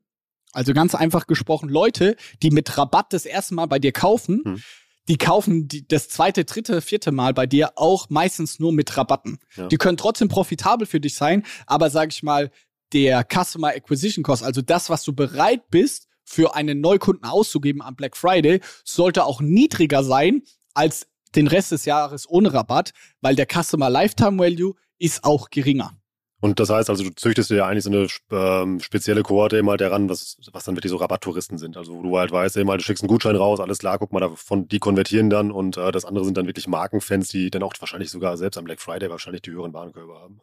[0.53, 4.61] also ganz einfach gesprochen, Leute, die mit Rabatt das erste Mal bei dir kaufen, Hm.
[5.07, 9.39] Die kaufen die, das zweite, dritte, vierte Mal bei dir auch meistens nur mit Rabatten.
[9.55, 9.67] Ja.
[9.67, 12.51] Die können trotzdem profitabel für dich sein, aber sag ich mal,
[12.93, 17.95] der Customer Acquisition Cost, also das, was du bereit bist, für einen Neukunden auszugeben am
[17.95, 23.47] Black Friday, sollte auch niedriger sein als den Rest des Jahres ohne Rabatt, weil der
[23.47, 25.97] Customer Lifetime Value ist auch geringer.
[26.43, 29.69] Und das heißt also, du züchtest dir ja eigentlich so eine ähm, spezielle Kohorte eben
[29.69, 31.77] halt heran, was, was dann wirklich so Rabatttouristen sind.
[31.77, 34.11] Also wo du halt weißt, eben halt, du schickst einen Gutschein raus, alles klar, guck
[34.11, 37.63] mal, davon, die konvertieren dann und äh, das andere sind dann wirklich Markenfans, die dann
[37.63, 40.41] auch wahrscheinlich sogar selbst am Black Friday wahrscheinlich die höheren Warenkörbe haben.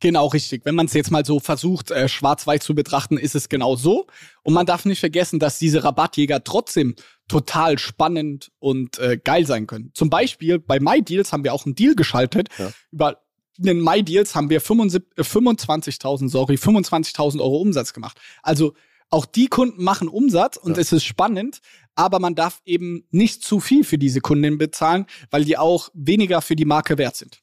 [0.00, 0.66] Genau, richtig.
[0.66, 4.08] Wenn man es jetzt mal so versucht, äh, schwarz-weiß zu betrachten, ist es genau so.
[4.42, 6.94] Und man darf nicht vergessen, dass diese Rabattjäger trotzdem
[7.28, 9.90] total spannend und äh, geil sein können.
[9.94, 12.50] Zum Beispiel bei MyDeals haben wir auch einen Deal geschaltet.
[12.58, 12.72] Ja.
[12.92, 13.22] Über
[13.58, 18.18] den MyDeals haben wir 75 äh, 25.000, sorry, 25.000 Euro Umsatz gemacht.
[18.42, 18.74] Also
[19.10, 20.80] auch die Kunden machen Umsatz und Ja.
[20.82, 21.60] es ist spannend,
[21.94, 26.40] aber man darf eben nicht zu viel für diese Kunden bezahlen, weil die auch weniger
[26.42, 27.42] für die Marke wert sind.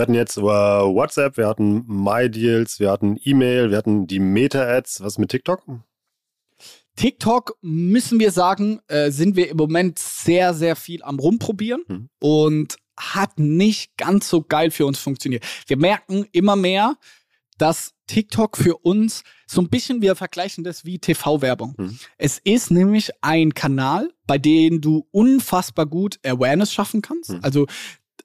[0.00, 5.02] Wir hatten jetzt über WhatsApp, wir hatten MyDeals, wir hatten E-Mail, wir hatten die Meta-Ads.
[5.02, 5.62] Was mit TikTok?
[6.96, 12.08] TikTok, müssen wir sagen, äh, sind wir im Moment sehr, sehr viel am Rumprobieren mhm.
[12.18, 15.44] und hat nicht ganz so geil für uns funktioniert.
[15.66, 16.94] Wir merken immer mehr,
[17.58, 21.74] dass TikTok für uns so ein bisschen, wir vergleichen das wie TV-Werbung.
[21.76, 21.98] Mhm.
[22.16, 27.32] Es ist nämlich ein Kanal, bei dem du unfassbar gut Awareness schaffen kannst.
[27.32, 27.40] Mhm.
[27.42, 27.66] Also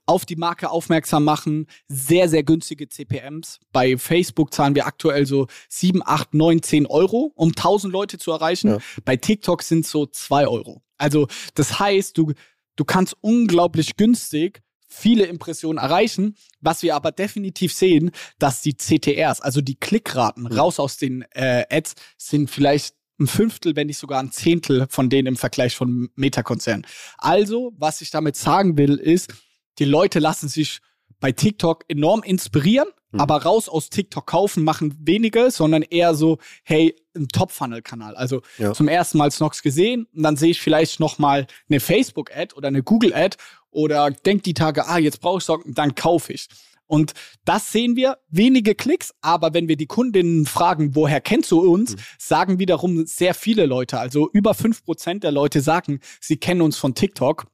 [0.06, 3.60] auf die Marke aufmerksam machen, sehr, sehr günstige CPMs.
[3.72, 8.32] Bei Facebook zahlen wir aktuell so 7, 8, 9, 10 Euro, um 1000 Leute zu
[8.32, 8.70] erreichen.
[8.70, 8.78] Ja.
[9.04, 10.82] Bei TikTok sind es so 2 Euro.
[10.98, 12.34] Also das heißt, du,
[12.76, 16.36] du kannst unglaublich günstig viele Impressionen erreichen.
[16.62, 21.66] Was wir aber definitiv sehen, dass die CTRs, also die Klickraten raus aus den äh,
[21.70, 26.10] Ads, sind vielleicht ein Fünftel, wenn nicht sogar ein Zehntel von denen im Vergleich von
[26.16, 26.86] Meta-Konzernen.
[27.18, 29.34] Also, was ich damit sagen will, ist,
[29.80, 30.82] die Leute lassen sich
[31.20, 33.20] bei TikTok enorm inspirieren, mhm.
[33.20, 38.16] aber raus aus TikTok kaufen machen wenige, sondern eher so, hey, ein Top-Funnel-Kanal.
[38.16, 38.74] Also ja.
[38.74, 42.68] zum ersten Mal Snox gesehen und dann sehe ich vielleicht noch mal eine Facebook-Ad oder
[42.68, 43.38] eine Google-Ad
[43.72, 46.48] oder denk die Tage, ah, jetzt brauche ich Socken, dann kaufe ich.
[46.88, 47.14] Und
[47.46, 51.94] das sehen wir, wenige Klicks, aber wenn wir die Kundinnen fragen, woher kennst du uns,
[51.94, 52.00] mhm.
[52.20, 56.78] sagen wiederum sehr viele Leute, also über fünf Prozent der Leute sagen, sie kennen uns
[56.78, 57.48] von TikTok.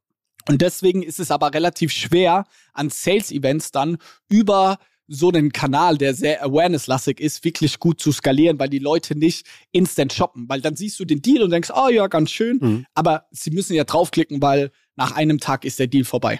[0.47, 3.97] Und deswegen ist es aber relativ schwer, an Sales-Events dann
[4.29, 4.77] über
[5.07, 9.45] so einen Kanal, der sehr awareness-lastig ist, wirklich gut zu skalieren, weil die Leute nicht
[9.71, 10.47] instant shoppen.
[10.47, 12.59] Weil dann siehst du den Deal und denkst, oh ja, ganz schön.
[12.61, 12.85] Mhm.
[12.93, 16.39] Aber sie müssen ja draufklicken, weil nach einem Tag ist der Deal vorbei.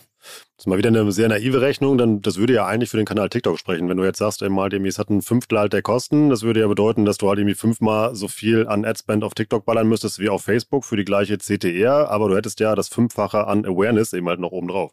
[0.58, 3.06] Das ist mal wieder eine sehr naive Rechnung, dann das würde ja eigentlich für den
[3.06, 3.90] Kanal TikTok sprechen.
[3.90, 6.60] Wenn du jetzt sagst, mal dem es hat ein Fünftel halt der Kosten, das würde
[6.60, 10.20] ja bedeuten, dass du halt irgendwie fünfmal so viel an Adspend auf TikTok ballern müsstest
[10.20, 14.14] wie auf Facebook für die gleiche CTR, aber du hättest ja das Fünffache an Awareness
[14.14, 14.92] eben halt noch oben drauf.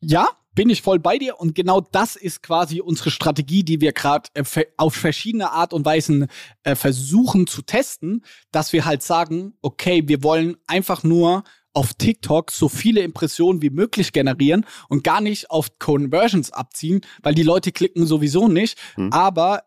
[0.00, 0.28] Ja,
[0.58, 4.28] bin ich voll bei dir und genau das ist quasi unsere Strategie, die wir gerade
[4.34, 6.26] äh, auf verschiedene Art und Weisen
[6.64, 12.50] äh, versuchen zu testen, dass wir halt sagen, okay, wir wollen einfach nur auf TikTok
[12.50, 17.72] so viele Impressionen wie möglich generieren und gar nicht auf Conversions abziehen, weil die Leute
[17.72, 18.78] klicken sowieso nicht.
[18.96, 19.12] Mhm.
[19.12, 19.62] Aber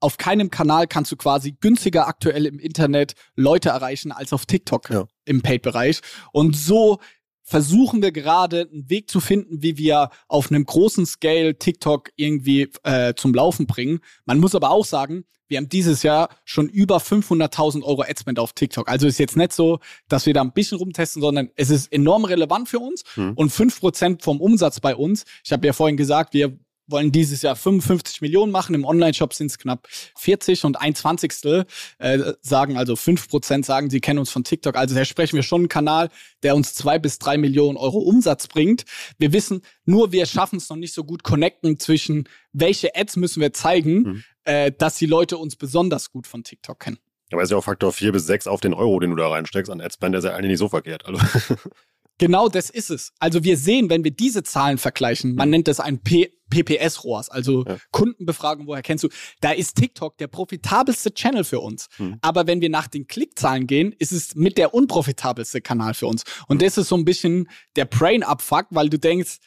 [0.00, 4.90] auf keinem Kanal kannst du quasi günstiger aktuell im Internet Leute erreichen als auf TikTok
[4.90, 5.06] ja.
[5.24, 6.00] im Paid-Bereich.
[6.32, 6.98] Und so
[7.46, 12.68] versuchen wir gerade einen Weg zu finden, wie wir auf einem großen Scale TikTok irgendwie
[12.82, 14.00] äh, zum Laufen bringen.
[14.24, 18.52] Man muss aber auch sagen, wir haben dieses Jahr schon über 500.000 Euro Adspend auf
[18.52, 18.88] TikTok.
[18.88, 19.78] Also ist jetzt nicht so,
[20.08, 23.34] dass wir da ein bisschen rumtesten, sondern es ist enorm relevant für uns hm.
[23.34, 25.24] und fünf Prozent vom Umsatz bei uns.
[25.44, 28.74] Ich habe ja vorhin gesagt, wir wollen dieses Jahr 55 Millionen machen.
[28.74, 31.66] Im Online-Shop sind es knapp 40 und ein Zwanzigstel
[31.98, 34.76] äh, sagen, also fünf Prozent sagen, sie kennen uns von TikTok.
[34.76, 36.10] Also da sprechen wir schon einen Kanal,
[36.42, 38.84] der uns zwei bis drei Millionen Euro Umsatz bringt.
[39.18, 43.40] Wir wissen, nur wir schaffen es noch nicht so gut connecten zwischen, welche Ads müssen
[43.40, 44.24] wir zeigen, mhm.
[44.44, 46.98] äh, dass die Leute uns besonders gut von TikTok kennen.
[47.32, 49.28] Aber es ist ja auch Faktor 4 bis 6 auf den Euro, den du da
[49.28, 51.06] reinsteckst an Adspend, der ist ja eigentlich nicht so verkehrt.
[51.06, 51.20] Also.
[52.18, 53.12] Genau das ist es.
[53.18, 57.76] Also wir sehen, wenn wir diese Zahlen vergleichen, man nennt das ein PPS-ROAS, also ja.
[57.90, 59.08] Kundenbefragung, woher kennst du,
[59.40, 61.88] da ist TikTok der profitabelste Channel für uns.
[61.96, 62.16] Hm.
[62.22, 66.24] Aber wenn wir nach den Klickzahlen gehen, ist es mit der unprofitabelste Kanal für uns.
[66.48, 69.38] Und das ist so ein bisschen der Brain-Abfuck, weil du denkst,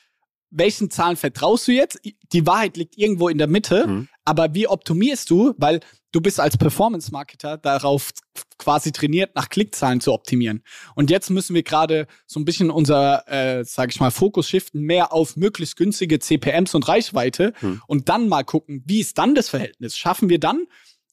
[0.51, 1.99] welchen Zahlen vertraust du jetzt?
[2.33, 4.07] Die Wahrheit liegt irgendwo in der Mitte, hm.
[4.29, 5.55] Aber wie optimierst du?
[5.57, 5.79] Weil
[6.11, 8.11] du bist als Performance-Marketer darauf
[8.59, 10.61] quasi trainiert, nach Klickzahlen zu optimieren.
[10.93, 14.81] Und jetzt müssen wir gerade so ein bisschen unser, äh, sage ich mal, Fokus shiften,
[14.81, 17.81] mehr auf möglichst günstige CPMs und Reichweite hm.
[17.87, 19.97] und dann mal gucken, wie ist dann das Verhältnis?
[19.97, 20.67] Schaffen wir dann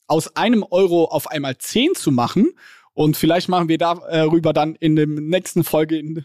[0.05, 2.51] aus einem Euro auf einmal zehn zu machen?
[2.93, 6.23] Und vielleicht machen wir darüber dann in der nächsten Folge in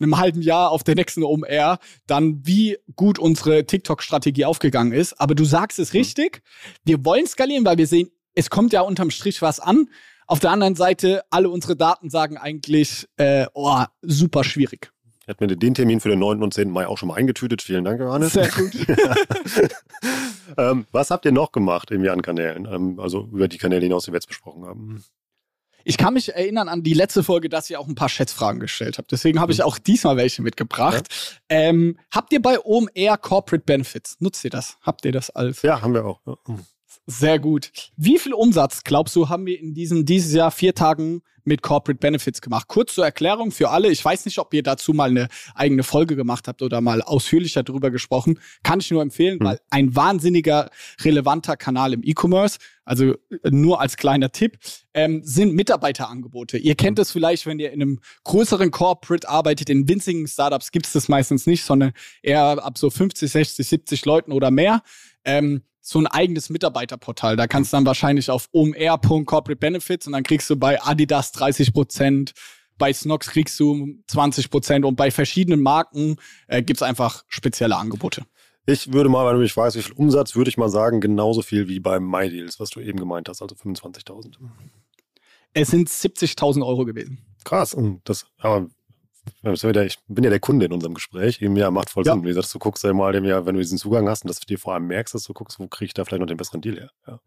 [0.00, 5.20] einem halben Jahr auf der nächsten OMR dann, wie gut unsere TikTok-Strategie aufgegangen ist.
[5.20, 5.98] Aber du sagst es hm.
[5.98, 6.42] richtig.
[6.84, 9.88] Wir wollen skalieren, weil wir sehen, es kommt ja unterm Strich was an.
[10.26, 14.90] Auf der anderen Seite, alle unsere Daten sagen eigentlich, äh, oh, super schwierig.
[15.26, 16.42] Hätten wir den Termin für den 9.
[16.42, 16.70] und 10.
[16.70, 17.62] Mai auch schon mal eingetütet.
[17.62, 18.34] Vielen Dank, Johannes.
[18.34, 18.72] Sehr gut.
[20.58, 22.66] ähm, was habt ihr noch gemacht irgendwie an Kanälen?
[22.70, 25.02] Ähm, also über die Kanäle hinaus, die wir jetzt besprochen haben.
[25.84, 28.98] Ich kann mich erinnern an die letzte Folge, dass ihr auch ein paar Schätzfragen gestellt
[28.98, 29.12] habt.
[29.12, 29.64] Deswegen habe ich mhm.
[29.64, 31.06] auch diesmal welche mitgebracht.
[31.50, 31.58] Ja.
[31.58, 34.16] Ähm, habt ihr bei OMR Corporate Benefits?
[34.20, 34.78] Nutzt ihr das?
[34.82, 35.62] Habt ihr das als?
[35.62, 36.20] Ja, haben wir auch.
[36.26, 36.36] Ja.
[37.06, 37.70] Sehr gut.
[37.96, 41.98] Wie viel Umsatz, glaubst du, haben wir in diesen dieses Jahr vier Tagen mit Corporate
[41.98, 42.66] Benefits gemacht?
[42.66, 43.90] Kurz zur Erklärung für alle.
[43.90, 47.62] Ich weiß nicht, ob ihr dazu mal eine eigene Folge gemacht habt oder mal ausführlicher
[47.62, 48.40] darüber gesprochen.
[48.62, 49.44] Kann ich nur empfehlen, mhm.
[49.44, 50.70] weil ein wahnsinniger
[51.02, 52.58] relevanter Kanal im E-Commerce.
[52.86, 54.56] Also äh, nur als kleiner Tipp,
[54.94, 56.56] ähm, sind Mitarbeiterangebote.
[56.56, 60.86] Ihr kennt es vielleicht, wenn ihr in einem größeren Corporate arbeitet, in winzigen Startups gibt
[60.86, 64.82] es das meistens nicht, sondern eher ab so 50, 60, 70 Leuten oder mehr.
[65.26, 67.36] Ähm, so ein eigenes Mitarbeiterportal.
[67.36, 71.74] Da kannst du dann wahrscheinlich auf omr.corporate benefits und dann kriegst du bei Adidas 30
[71.74, 72.32] Prozent,
[72.78, 76.16] bei Snox kriegst du 20 Prozent und bei verschiedenen Marken
[76.48, 78.24] äh, gibt's einfach spezielle Angebote.
[78.64, 81.42] Ich würde mal, wenn du mich fragst, wie viel Umsatz, würde ich mal sagen, genauso
[81.42, 84.36] viel wie bei MyDeals, was du eben gemeint hast, also 25.000.
[85.52, 87.18] Es sind 70.000 Euro gewesen.
[87.44, 88.68] Krass, und das, aber
[89.42, 91.40] ich bin ja der Kunde in unserem Gespräch.
[91.40, 92.22] Eben, ja, macht voll Sinn.
[92.22, 94.40] Wie gesagt, du guckst ja mal dem ja, wenn du diesen Zugang hast und das
[94.40, 96.60] dir vor allem merkst, dass du guckst, wo kriege ich da vielleicht noch den besseren
[96.60, 96.90] Deal her.
[97.06, 97.20] Ja,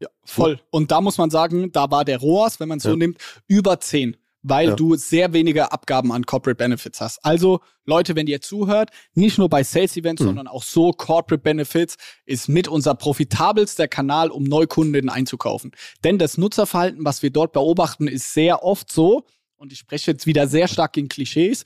[0.00, 0.60] ja voll.
[0.70, 2.96] Und da muss man sagen, da war der ROAS, wenn man es so ja.
[2.96, 4.76] nimmt, über 10 weil ja.
[4.76, 7.24] du sehr wenige Abgaben an Corporate Benefits hast.
[7.24, 10.26] Also Leute, wenn ihr zuhört, nicht nur bei Sales Events, mhm.
[10.26, 15.72] sondern auch so Corporate Benefits ist mit unser profitabelster Kanal, um Neukunden einzukaufen.
[16.04, 19.24] Denn das Nutzerverhalten, was wir dort beobachten, ist sehr oft so,
[19.60, 21.64] und ich spreche jetzt wieder sehr stark in Klischees,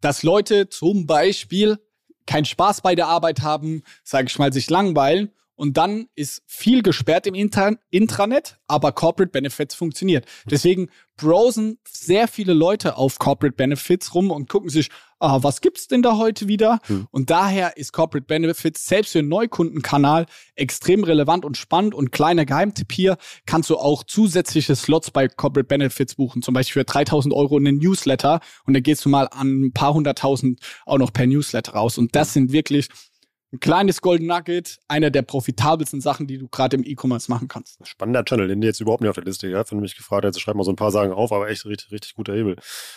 [0.00, 1.78] dass Leute zum Beispiel
[2.26, 6.82] keinen Spaß bei der Arbeit haben, sage ich mal, sich langweilen und dann ist viel
[6.82, 10.26] gesperrt im Intranet, aber Corporate Benefits funktioniert.
[10.48, 15.88] Deswegen browsen sehr viele Leute auf Corporate Benefits rum und gucken sich, ah, was gibt's
[15.88, 16.78] denn da heute wieder?
[16.86, 17.06] Hm.
[17.10, 21.94] Und daher ist Corporate Benefits selbst für einen Neukundenkanal extrem relevant und spannend.
[21.94, 26.42] Und kleiner Geheimtipp hier, kannst du auch zusätzliche Slots bei Corporate Benefits buchen.
[26.42, 28.40] Zum Beispiel für 3000 Euro in einen Newsletter.
[28.64, 31.98] Und dann gehst du mal an ein paar hunderttausend auch noch per Newsletter raus.
[31.98, 32.88] Und das sind wirklich
[33.52, 37.78] ein kleines Golden Nugget, einer der profitabelsten Sachen, die du gerade im E-Commerce machen kannst.
[37.86, 39.70] Spannender Channel, den jetzt überhaupt nicht auf der Liste gehabt.
[39.70, 41.90] Wenn du mich gefragt hättest, schreib mal so ein paar Sachen auf, aber echt richtig,
[41.90, 42.56] richtig guter Hebel.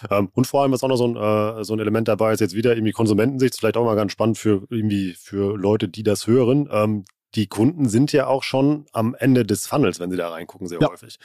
[0.09, 2.41] Ähm, und vor allem, was auch noch so ein, äh, so ein Element dabei ist,
[2.41, 6.27] jetzt wieder irgendwie Konsumentensicht, vielleicht auch mal ganz spannend für irgendwie für Leute, die das
[6.27, 6.67] hören.
[6.69, 10.67] Ähm, die Kunden sind ja auch schon am Ende des Funnels, wenn sie da reingucken,
[10.67, 10.89] sehr ja.
[10.89, 11.17] häufig.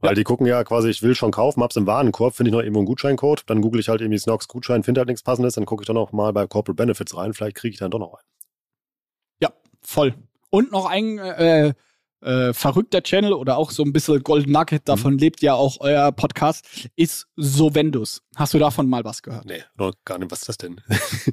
[0.00, 0.14] Weil ja.
[0.14, 2.78] die gucken ja quasi, ich will schon kaufen, hab's im Warenkorb, finde ich noch irgendwo
[2.78, 5.82] einen Gutscheincode, dann google ich halt irgendwie Snox Gutschein, finde halt nichts passendes, dann gucke
[5.82, 8.39] ich doch noch mal bei Corporate Benefits rein, vielleicht kriege ich dann doch noch einen
[9.90, 10.14] voll.
[10.50, 11.74] Und noch ein äh,
[12.22, 15.18] äh, verrückter Channel oder auch so ein bisschen Golden Nugget, davon mhm.
[15.18, 18.22] lebt ja auch euer Podcast, ist Sovendus.
[18.36, 19.46] Hast du davon mal was gehört?
[19.46, 20.30] Nee, noch gar nicht.
[20.30, 20.80] Was ist das denn?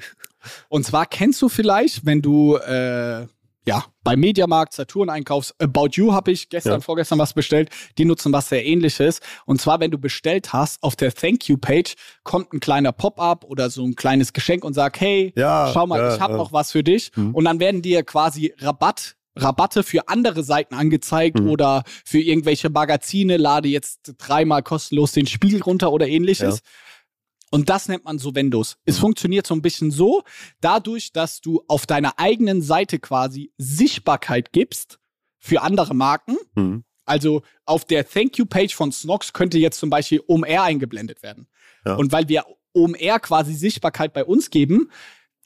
[0.69, 3.27] Und zwar kennst du vielleicht, wenn du äh,
[3.67, 5.53] ja, bei Mediamarkt, Saturn einkaufst.
[5.59, 6.79] About You habe ich gestern, ja.
[6.79, 7.69] vorgestern was bestellt.
[7.97, 9.19] Die nutzen was sehr ähnliches.
[9.45, 13.43] Und zwar, wenn du bestellt hast, auf der Thank You Page kommt ein kleiner Pop-up
[13.43, 16.53] oder so ein kleines Geschenk und sagt, hey, ja, schau mal, ja, ich habe noch
[16.53, 17.11] was für dich.
[17.15, 17.35] Mhm.
[17.35, 21.49] Und dann werden dir quasi Rabatt Rabatte für andere Seiten angezeigt mhm.
[21.49, 26.55] oder für irgendwelche Magazine, lade jetzt dreimal kostenlos den Spiegel runter oder ähnliches.
[26.55, 26.61] Ja.
[27.51, 28.77] Und das nennt man so Vendos.
[28.85, 29.01] Es mhm.
[29.01, 30.23] funktioniert so ein bisschen so,
[30.59, 34.99] dadurch, dass du auf deiner eigenen Seite quasi Sichtbarkeit gibst
[35.39, 36.37] für andere Marken.
[36.55, 36.83] Mhm.
[37.05, 41.47] Also auf der Thank You Page von Snox könnte jetzt zum Beispiel OMR eingeblendet werden.
[41.85, 41.95] Ja.
[41.95, 44.91] Und weil wir OMR quasi Sichtbarkeit bei uns geben,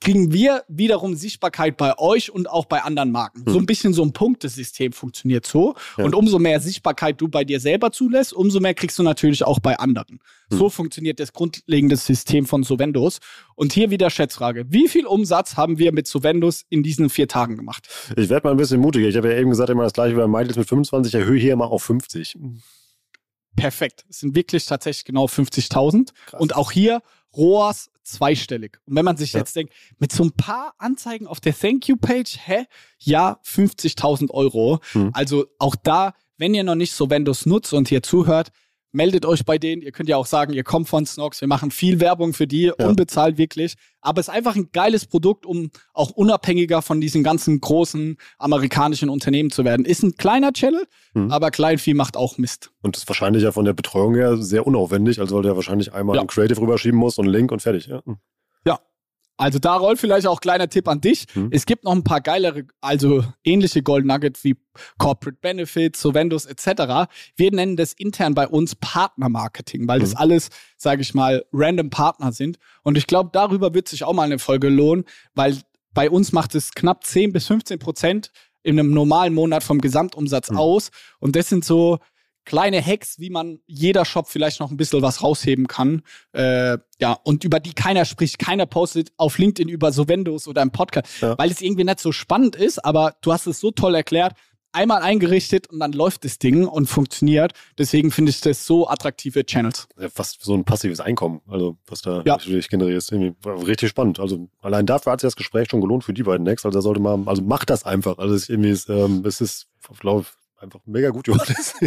[0.01, 3.45] kriegen wir wiederum Sichtbarkeit bei euch und auch bei anderen Marken.
[3.45, 3.53] Hm.
[3.53, 5.75] So ein bisschen so ein Punktesystem funktioniert so.
[5.97, 6.03] Ja.
[6.03, 9.59] Und umso mehr Sichtbarkeit du bei dir selber zulässt, umso mehr kriegst du natürlich auch
[9.59, 10.19] bei anderen.
[10.49, 10.57] Hm.
[10.57, 13.19] So funktioniert das grundlegende System von Sovendos.
[13.55, 14.65] Und hier wieder Schätzfrage.
[14.69, 17.87] Wie viel Umsatz haben wir mit Sovendos in diesen vier Tagen gemacht?
[18.17, 19.07] Ich werde mal ein bisschen mutiger.
[19.07, 21.55] Ich habe ja eben gesagt, immer das gleiche wie bei Michaels mit 25, erhöhe hier
[21.55, 22.37] mal auf 50.
[23.55, 24.05] Perfekt.
[24.09, 26.09] Es sind wirklich tatsächlich genau 50.000.
[26.39, 27.01] Und auch hier
[27.36, 28.80] ROAS zweistellig.
[28.86, 29.39] Und wenn man sich ja.
[29.39, 32.65] jetzt denkt, mit so ein paar Anzeigen auf der Thank You Page, hä?
[33.00, 34.80] Ja, 50.000 Euro.
[34.91, 35.12] Hm.
[35.13, 38.52] Also auch da, wenn ihr noch nicht so Vendos nutzt und hier zuhört,
[38.91, 39.82] meldet euch bei denen.
[39.82, 41.41] Ihr könnt ja auch sagen, ihr kommt von Snox.
[41.41, 42.88] Wir machen viel Werbung für die, ja.
[42.88, 43.75] unbezahlt wirklich.
[44.01, 49.10] Aber es ist einfach ein geiles Produkt, um auch unabhängiger von diesen ganzen großen amerikanischen
[49.10, 49.86] Unternehmen zu werden.
[49.86, 51.32] Ist ein kleiner Channel, mhm.
[51.32, 52.71] aber Kleinvieh macht auch Mist.
[52.82, 55.19] Und ist wahrscheinlich ja von der Betreuung her sehr unaufwendig.
[55.19, 56.21] Also weil der wahrscheinlich einmal ja.
[56.21, 57.88] ein Creative rüberschieben muss und einen Link und fertig.
[57.88, 58.01] Ja.
[59.41, 61.25] Also da Rolf vielleicht auch kleiner Tipp an dich.
[61.34, 61.49] Hm.
[61.49, 64.56] Es gibt noch ein paar geilere, also ähnliche Gold Nugget wie
[64.99, 67.10] Corporate Benefits, Sovendos etc.
[67.36, 70.06] Wir nennen das intern bei uns Partnermarketing, weil hm.
[70.06, 72.60] das alles, sage ich mal, random Partner sind.
[72.84, 75.58] Und ich glaube, darüber wird sich auch mal eine Folge lohnen, weil
[75.95, 80.49] bei uns macht es knapp 10 bis 15 Prozent in einem normalen Monat vom Gesamtumsatz
[80.49, 80.58] hm.
[80.58, 80.91] aus.
[81.19, 81.97] Und das sind so
[82.45, 86.02] kleine Hacks, wie man jeder Shop vielleicht noch ein bisschen was rausheben kann.
[86.33, 90.71] Äh, ja, und über die keiner spricht, keiner postet auf LinkedIn über Sovendos oder im
[90.71, 91.37] Podcast, ja.
[91.37, 94.33] weil es irgendwie nicht so spannend ist, aber du hast es so toll erklärt.
[94.73, 97.52] einmal eingerichtet und dann läuft das Ding und funktioniert.
[97.77, 99.89] Deswegen finde ich das so attraktive Channels.
[100.00, 102.37] Ja, fast so ein passives Einkommen, also was da Ja.
[102.37, 103.12] natürlich generierst.
[103.12, 104.21] Richtig spannend.
[104.21, 106.65] Also allein dafür hat sich das Gespräch schon gelohnt für die beiden Next.
[106.65, 108.17] Also da sollte man, also macht das einfach.
[108.17, 110.25] Also es ist irgendwie, ähm, es ist, ich glaube,
[110.62, 111.73] einfach mega gut, Johannes.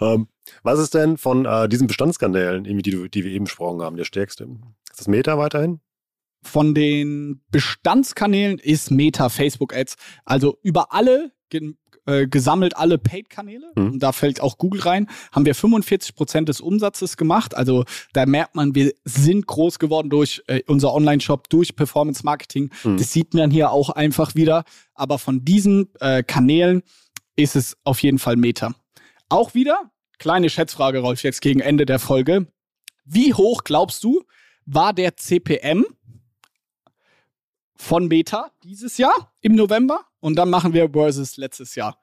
[0.00, 0.28] ähm,
[0.62, 4.44] was ist denn von äh, diesen Bestandskanälen, die, die wir eben besprochen haben, der stärkste?
[4.90, 5.80] Ist das Meta weiterhin?
[6.42, 9.96] Von den Bestandskanälen ist Meta Facebook Ads.
[10.24, 11.32] Also über alle
[12.08, 13.70] äh, gesammelt alle Paid-Kanäle.
[13.74, 13.92] Mhm.
[13.92, 15.08] Und da fällt auch Google rein.
[15.30, 17.54] Haben wir 45 Prozent des Umsatzes gemacht.
[17.54, 17.84] Also
[18.14, 22.70] da merkt man, wir sind groß geworden durch äh, unser Online-Shop, durch Performance Marketing.
[22.82, 22.96] Mhm.
[22.96, 24.64] Das sieht man hier auch einfach wieder.
[24.94, 26.82] Aber von diesen äh, Kanälen
[27.36, 28.74] ist es auf jeden Fall Meta.
[29.28, 32.46] Auch wieder, kleine Schätzfrage, Rolf, jetzt gegen Ende der Folge.
[33.04, 34.24] Wie hoch glaubst du,
[34.64, 35.84] war der CPM
[37.76, 40.07] von Meta dieses Jahr im November?
[40.20, 41.98] Und dann machen wir versus letztes Jahr.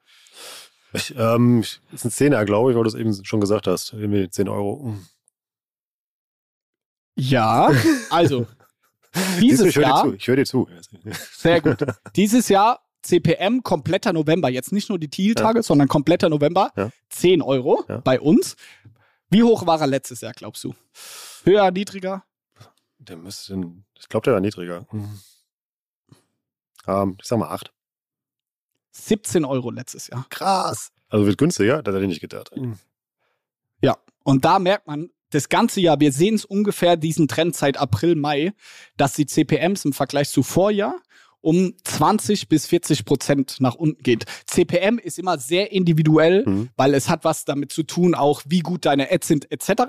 [0.92, 3.92] Ich, ähm, ich- ist ein Zehner, glaube ich, weil du es eben schon gesagt hast.
[3.92, 4.94] Irgendwie 10 Euro.
[7.18, 7.70] Ja,
[8.10, 8.46] also
[9.40, 10.12] dieses ich höre dir Jahr, zu.
[10.14, 10.68] Ich höre dir zu.
[11.32, 11.78] sehr gut.
[12.14, 16.90] Dieses Jahr CPM kompletter November, jetzt nicht nur die Thiel-Tage, sondern kompletter November, Ja.
[17.10, 17.98] 10 Euro Ja.
[17.98, 18.56] bei uns.
[19.30, 20.74] Wie hoch war er letztes Jahr, glaubst du?
[21.44, 22.24] Höher, niedriger?
[22.98, 23.54] Der müsste,
[23.98, 24.86] ich glaube, der war niedriger.
[26.86, 27.72] Ähm, ich sag mal 8.
[28.96, 30.26] 17 Euro letztes Jahr.
[30.30, 30.90] Krass.
[31.08, 32.50] Also wird günstiger, das hätte ich nicht gedacht.
[33.82, 37.76] Ja, und da merkt man, das ganze Jahr, wir sehen es ungefähr diesen Trend seit
[37.78, 38.52] April, Mai,
[38.96, 40.94] dass die CPMs im Vergleich zu Vorjahr
[41.40, 44.24] um 20 bis 40 Prozent nach unten geht.
[44.46, 46.70] CPM ist immer sehr individuell, Mhm.
[46.76, 49.82] weil es hat was damit zu tun, auch wie gut deine Ads sind etc.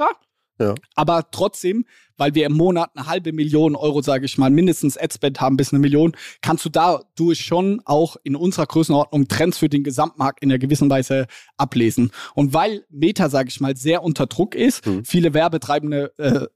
[0.60, 0.76] Ja.
[0.96, 1.86] Aber trotzdem,
[2.18, 5.72] weil wir im Monat eine halbe Million Euro, sage ich mal, mindestens Adspend haben bis
[5.72, 10.52] eine Million, kannst du dadurch schon auch in unserer Größenordnung Trends für den Gesamtmarkt in
[10.52, 11.28] einer gewissen Weise
[11.58, 12.12] ablesen.
[12.34, 15.06] Und weil Meta, sage ich mal, sehr unter Druck ist, Mhm.
[15.06, 16.48] viele Werbetreibende äh,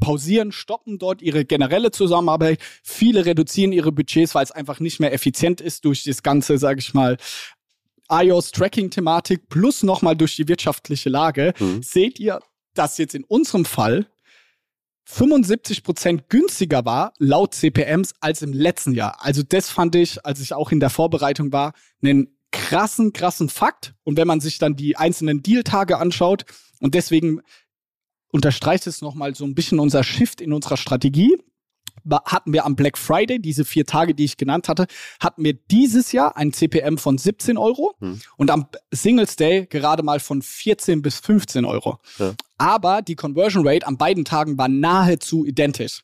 [0.00, 2.60] pausieren, stoppen dort ihre generelle Zusammenarbeit.
[2.82, 6.78] Viele reduzieren ihre Budgets, weil es einfach nicht mehr effizient ist durch das ganze, sage
[6.78, 7.16] ich mal,
[8.10, 11.52] iOS-Tracking-Thematik plus nochmal durch die wirtschaftliche Lage.
[11.58, 11.82] Mhm.
[11.82, 12.40] Seht ihr,
[12.78, 14.06] dass jetzt in unserem Fall
[15.08, 19.24] 75% günstiger war, laut CPMs, als im letzten Jahr.
[19.24, 21.72] Also das fand ich, als ich auch in der Vorbereitung war,
[22.02, 23.94] einen krassen, krassen Fakt.
[24.04, 26.44] Und wenn man sich dann die einzelnen Deal-Tage anschaut,
[26.80, 27.40] und deswegen
[28.30, 31.36] unterstreicht es nochmal so ein bisschen unser Shift in unserer Strategie,
[32.24, 34.86] hatten wir am Black Friday, diese vier Tage, die ich genannt hatte,
[35.20, 38.20] hatten wir dieses Jahr ein CPM von 17 Euro Hm.
[38.36, 41.98] und am Singles Day gerade mal von 14 bis 15 Euro.
[42.18, 42.34] Ja.
[42.58, 46.02] Aber die Conversion Rate an beiden Tagen war nahezu identisch.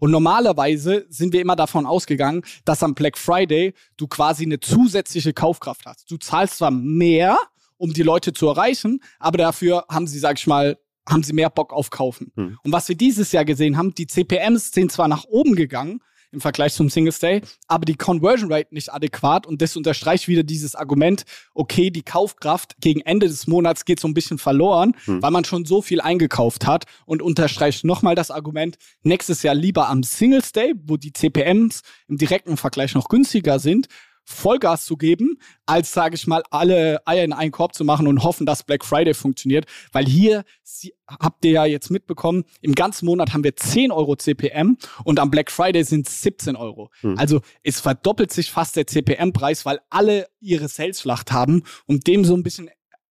[0.00, 5.32] Und normalerweise sind wir immer davon ausgegangen, dass am Black Friday du quasi eine zusätzliche
[5.32, 6.10] Kaufkraft hast.
[6.10, 7.38] Du zahlst zwar mehr,
[7.76, 10.76] um die Leute zu erreichen, aber dafür haben sie, sag ich mal,
[11.08, 12.32] haben sie mehr Bock auf Kaufen.
[12.36, 12.58] Hm.
[12.62, 16.00] Und was wir dieses Jahr gesehen haben, die CPMs sind zwar nach oben gegangen
[16.32, 20.42] im Vergleich zum Singles Day, aber die Conversion Rate nicht adäquat und das unterstreicht wieder
[20.42, 21.24] dieses Argument,
[21.54, 25.22] okay, die Kaufkraft gegen Ende des Monats geht so ein bisschen verloren, Hm.
[25.22, 29.88] weil man schon so viel eingekauft hat und unterstreicht nochmal das Argument, nächstes Jahr lieber
[29.88, 33.86] am Singles Day, wo die CPMs im direkten Vergleich noch günstiger sind,
[34.24, 38.24] Vollgas zu geben, als, sage ich mal, alle Eier in einen Korb zu machen und
[38.24, 39.66] hoffen, dass Black Friday funktioniert.
[39.92, 44.16] Weil hier sie, habt ihr ja jetzt mitbekommen, im ganzen Monat haben wir 10 Euro
[44.16, 46.90] CPM und am Black Friday sind es 17 Euro.
[47.00, 47.18] Hm.
[47.18, 52.34] Also es verdoppelt sich fast der CPM-Preis, weil alle ihre Sales-Schlacht haben, um dem so
[52.34, 52.70] ein bisschen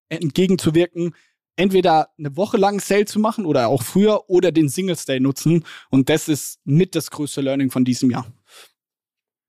[0.10, 1.14] entgegenzuwirken,
[1.56, 5.66] entweder eine Woche lang Sale zu machen oder auch früher oder den Singles Day nutzen.
[5.90, 8.26] Und das ist mit das größte Learning von diesem Jahr.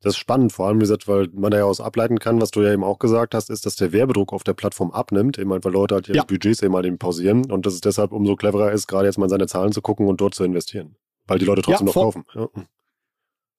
[0.04, 2.50] Das ist spannend, vor allem, wie gesagt, weil man da ja aus ableiten kann, was
[2.50, 5.50] du ja eben auch gesagt hast, ist, dass der Werbedruck auf der Plattform abnimmt, eben
[5.50, 6.24] weil Leute halt ihre Ja.
[6.24, 9.24] Budgets eben halt eben pausieren und dass es deshalb umso cleverer ist, gerade jetzt mal
[9.24, 10.96] in seine Zahlen zu gucken und dort zu investieren.
[11.26, 12.24] Weil die Leute trotzdem Ja, noch kaufen.
[12.34, 12.48] Ja.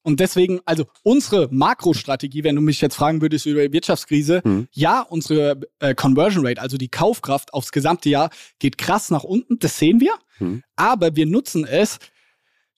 [0.03, 4.67] Und deswegen, also unsere Makrostrategie, wenn du mich jetzt fragen würdest über die Wirtschaftskrise, Mhm.
[4.71, 8.29] ja, unsere äh, Conversion Rate, also die Kaufkraft aufs gesamte Jahr,
[8.59, 10.13] geht krass nach unten, das sehen wir.
[10.37, 10.61] Mhm.
[10.75, 11.97] Aber wir nutzen es,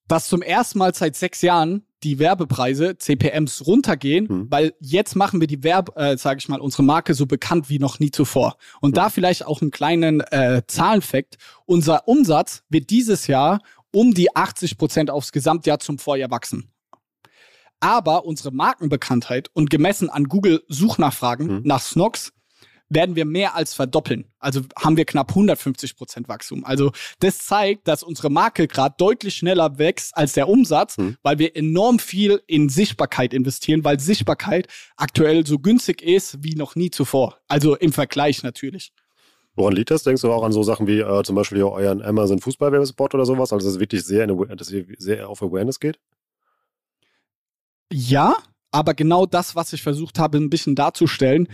[0.07, 4.47] dass zum ersten Mal seit sechs Jahren die Werbepreise, CPMs runtergehen, Mhm.
[4.51, 7.79] weil jetzt machen wir die Werb, äh, sage ich mal, unsere Marke so bekannt wie
[7.79, 8.57] noch nie zuvor.
[8.81, 11.37] Und da vielleicht auch einen kleinen äh, Zahlenfakt.
[11.65, 13.59] Unser Umsatz wird dieses Jahr
[13.91, 16.71] um die 80 Prozent aufs Gesamtjahr zum Vorjahr wachsen.
[17.79, 21.61] Aber unsere Markenbekanntheit und gemessen an Google Suchnachfragen Mhm.
[21.63, 22.33] nach Snox
[22.89, 24.25] werden wir mehr als verdoppeln.
[24.39, 26.63] Also haben wir knapp 150 Prozent Wachstum.
[26.63, 31.17] Also das zeigt, dass unsere Marke gerade deutlich schneller wächst als der Umsatz, mhm.
[31.23, 36.75] weil wir enorm viel in Sichtbarkeit investieren, weil Sichtbarkeit aktuell so günstig ist wie noch
[36.75, 37.38] nie zuvor.
[37.47, 38.93] Also im Vergleich natürlich.
[39.55, 40.03] Woran liegt das?
[40.03, 43.51] Denkst du auch an so Sachen wie äh, zum Beispiel euren Amazon Fußballwerbespot oder sowas?
[43.51, 45.99] Also dass es wirklich sehr, in, dass es sehr auf Awareness geht?
[47.91, 48.35] Ja,
[48.71, 51.47] aber genau das, was ich versucht habe, ein bisschen darzustellen,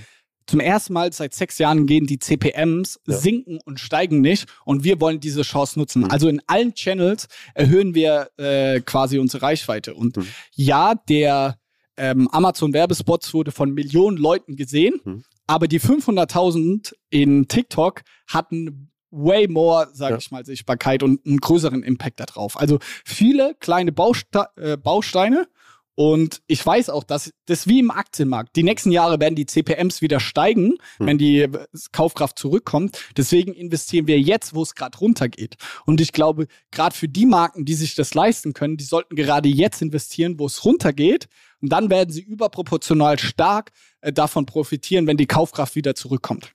[0.46, 3.18] zum ersten Mal seit sechs Jahren gehen die CPMs ja.
[3.18, 6.04] sinken und steigen nicht und wir wollen diese Chance nutzen.
[6.04, 6.12] Mhm.
[6.12, 9.94] Also in allen Channels erhöhen wir äh, quasi unsere Reichweite.
[9.94, 10.28] Und mhm.
[10.54, 11.58] ja, der
[11.98, 15.24] ähm, Amazon Werbespots wurde von Millionen Leuten gesehen, mhm.
[15.48, 20.18] aber die 500.000 in TikTok hatten way more, sage ja.
[20.18, 22.60] ich mal, Sichtbarkeit und einen größeren Impact darauf.
[22.60, 25.48] Also viele kleine Bauste äh, Bausteine
[25.96, 28.56] und ich weiß auch, dass das wie im Aktienmarkt.
[28.56, 31.08] Die nächsten Jahre werden die CPMs wieder steigen, hm.
[31.08, 31.48] wenn die
[31.92, 33.00] Kaufkraft zurückkommt.
[33.16, 35.56] Deswegen investieren wir jetzt, wo es gerade runtergeht.
[35.86, 39.50] Und ich glaube, gerade für die Marken, die sich das leisten können, die sollten gerade
[39.50, 41.28] jetzt investieren, wo es runtergeht.
[41.62, 43.72] Und dann werden sie überproportional stark
[44.02, 46.54] äh, davon profitieren, wenn die Kaufkraft wieder zurückkommt.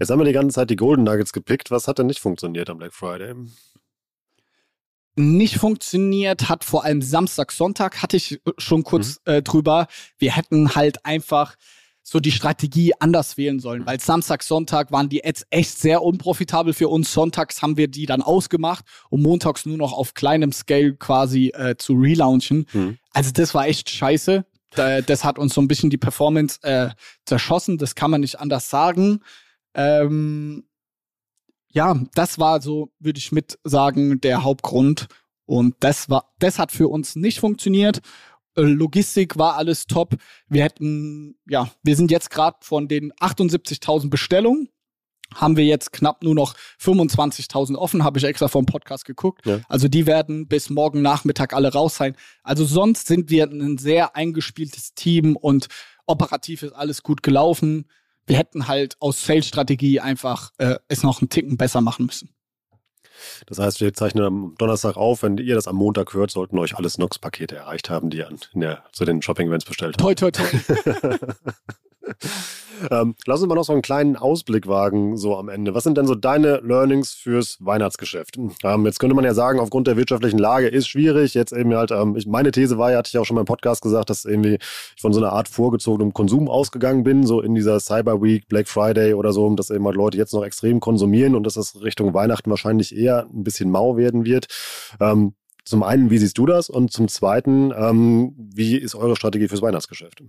[0.00, 1.70] Jetzt haben wir die ganze Zeit die Golden Nuggets gepickt.
[1.70, 3.34] Was hat denn nicht funktioniert am Black Friday?
[5.18, 9.32] Nicht funktioniert hat, vor allem Samstag, Sonntag hatte ich schon kurz mhm.
[9.32, 9.86] äh, drüber.
[10.18, 11.56] Wir hätten halt einfach
[12.02, 16.72] so die Strategie anders wählen sollen, weil Samstag, Sonntag waren die Ads echt sehr unprofitabel
[16.72, 17.12] für uns.
[17.12, 21.76] Sonntags haben wir die dann ausgemacht und montags nur noch auf kleinem Scale quasi äh,
[21.76, 22.66] zu relaunchen.
[22.72, 22.98] Mhm.
[23.12, 24.44] Also das war echt scheiße.
[24.70, 26.90] Das hat uns so ein bisschen die Performance äh,
[27.24, 27.78] zerschossen.
[27.78, 29.20] Das kann man nicht anders sagen.
[29.74, 30.67] Ähm,
[31.72, 35.08] ja, das war so, würde ich mit sagen, der Hauptgrund.
[35.44, 38.00] Und das war, das hat für uns nicht funktioniert.
[38.56, 40.16] Äh, Logistik war alles top.
[40.48, 44.68] Wir hätten, ja, wir sind jetzt gerade von den 78.000 Bestellungen,
[45.34, 49.44] haben wir jetzt knapp nur noch 25.000 offen, habe ich extra vom Podcast geguckt.
[49.44, 49.60] Ja.
[49.68, 52.16] Also die werden bis morgen Nachmittag alle raus sein.
[52.42, 55.68] Also sonst sind wir ein sehr eingespieltes Team und
[56.06, 57.86] operativ ist alles gut gelaufen
[58.28, 62.30] wir hätten halt aus Sales-Strategie einfach äh, es noch einen Ticken besser machen müssen.
[63.46, 65.22] Das heißt, wir zeichnen am Donnerstag auf.
[65.22, 68.60] Wenn ihr das am Montag hört, sollten euch alle Snox-Pakete erreicht haben, die ihr in
[68.60, 70.00] der, zu den Shopping-Events bestellt habt.
[70.00, 71.18] Toi, toi, toi.
[72.90, 75.74] ähm, lass uns mal noch so einen kleinen Ausblick wagen, so am Ende.
[75.74, 78.38] Was sind denn so deine Learnings fürs Weihnachtsgeschäft?
[78.62, 81.34] Ähm, jetzt könnte man ja sagen, aufgrund der wirtschaftlichen Lage ist schwierig.
[81.34, 83.46] Jetzt eben halt, ähm, ich, meine These war ja, hatte ich auch schon mal im
[83.46, 84.58] Podcast gesagt, dass irgendwie
[84.96, 88.68] ich von so einer Art vorgezogenem Konsum ausgegangen bin, so in dieser Cyber Week, Black
[88.68, 92.14] Friday oder so, dass eben halt Leute jetzt noch extrem konsumieren und dass das Richtung
[92.14, 94.46] Weihnachten wahrscheinlich eher ein bisschen mau werden wird.
[95.00, 95.34] Ähm,
[95.64, 96.70] zum einen, wie siehst du das?
[96.70, 100.22] Und zum zweiten, ähm, wie ist eure Strategie fürs Weihnachtsgeschäft?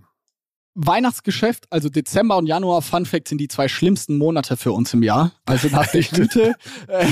[0.86, 5.02] Weihnachtsgeschäft, also Dezember und Januar, Fun Fact, sind die zwei schlimmsten Monate für uns im
[5.02, 5.32] Jahr.
[5.44, 6.54] Also nach der Blüte
[6.88, 7.06] äh,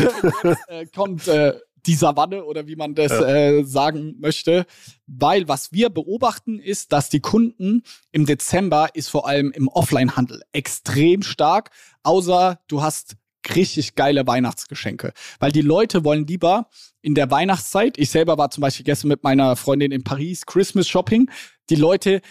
[0.68, 1.52] äh, kommt äh,
[1.86, 4.64] die Savanne oder wie man das äh, sagen möchte.
[5.06, 10.42] Weil was wir beobachten ist, dass die Kunden im Dezember ist vor allem im Offline-Handel
[10.52, 11.70] extrem stark,
[12.02, 13.16] außer du hast
[13.54, 15.12] richtig geile Weihnachtsgeschenke.
[15.40, 16.68] Weil die Leute wollen lieber
[17.02, 20.88] in der Weihnachtszeit, ich selber war zum Beispiel gestern mit meiner Freundin in Paris, Christmas
[20.88, 21.30] Shopping,
[21.70, 22.22] die Leute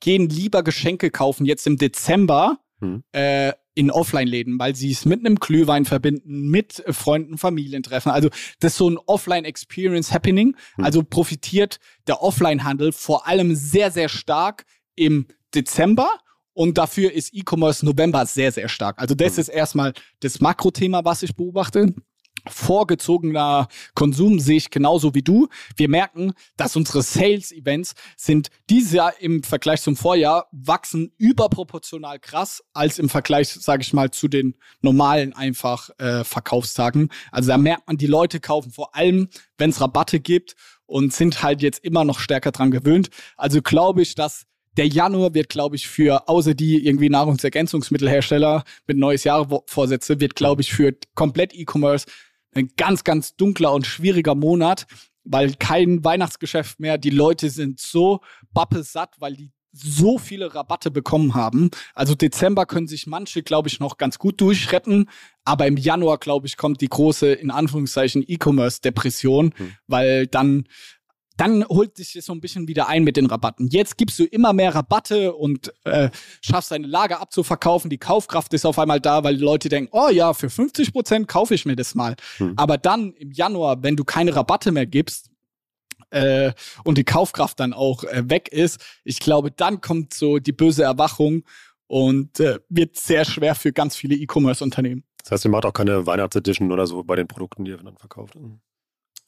[0.00, 3.02] gehen lieber Geschenke kaufen jetzt im Dezember hm.
[3.12, 8.10] äh, in Offline-Läden, weil sie es mit einem Glühwein verbinden, mit Freunden, Familientreffen.
[8.10, 8.30] Also
[8.60, 10.56] das ist so ein Offline-Experience-Happening.
[10.76, 10.84] Hm.
[10.84, 16.08] Also profitiert der Offline-Handel vor allem sehr, sehr stark im Dezember.
[16.54, 18.98] Und dafür ist E-Commerce November sehr, sehr stark.
[18.98, 19.40] Also das hm.
[19.42, 21.94] ist erstmal das Makrothema, was ich beobachte
[22.48, 25.48] vorgezogener Konsum sehe ich genauso wie du.
[25.76, 32.62] Wir merken, dass unsere Sales-Events sind dieses Jahr im Vergleich zum Vorjahr wachsen überproportional krass
[32.72, 37.10] als im Vergleich, sage ich mal, zu den normalen einfach äh, Verkaufstagen.
[37.30, 39.28] Also da merkt man, die Leute kaufen vor allem,
[39.58, 40.54] wenn es Rabatte gibt
[40.86, 43.10] und sind halt jetzt immer noch stärker dran gewöhnt.
[43.36, 48.98] Also glaube ich, dass der Januar wird, glaube ich, für, außer die irgendwie Nahrungsergänzungsmittelhersteller mit
[48.98, 52.06] neues Jahr Vorsätze, wird, glaube ich, für komplett E-Commerce
[52.54, 54.86] ein ganz, ganz dunkler und schwieriger Monat,
[55.24, 56.98] weil kein Weihnachtsgeschäft mehr.
[56.98, 58.20] Die Leute sind so
[58.52, 61.70] bappelsatt, weil die so viele Rabatte bekommen haben.
[61.94, 65.10] Also Dezember können sich manche, glaube ich, noch ganz gut durchretten.
[65.44, 69.72] Aber im Januar, glaube ich, kommt die große, in Anführungszeichen, E-Commerce-Depression, hm.
[69.86, 70.64] weil dann
[71.36, 73.68] dann holt sich das so ein bisschen wieder ein mit den Rabatten.
[73.68, 76.10] Jetzt gibst du immer mehr Rabatte und äh,
[76.40, 77.90] schaffst deine Lager abzuverkaufen.
[77.90, 81.28] Die Kaufkraft ist auf einmal da, weil die Leute denken, oh ja, für 50 Prozent
[81.28, 82.16] kaufe ich mir das mal.
[82.38, 82.54] Hm.
[82.56, 85.30] Aber dann im Januar, wenn du keine Rabatte mehr gibst,
[86.10, 86.52] äh,
[86.84, 90.84] und die Kaufkraft dann auch äh, weg ist, ich glaube, dann kommt so die böse
[90.84, 91.42] Erwachung
[91.88, 95.04] und äh, wird sehr schwer für ganz viele E-Commerce-Unternehmen.
[95.22, 97.96] Das heißt, ihr macht auch keine Weihnachtsedition oder so bei den Produkten, die ihr dann
[97.96, 98.36] verkauft.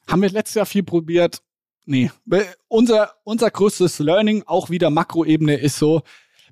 [0.09, 1.43] Haben wir letztes Jahr viel probiert.
[1.91, 2.11] Nee,
[2.69, 6.03] unser, unser größtes Learning, auch wieder Makroebene, ist so,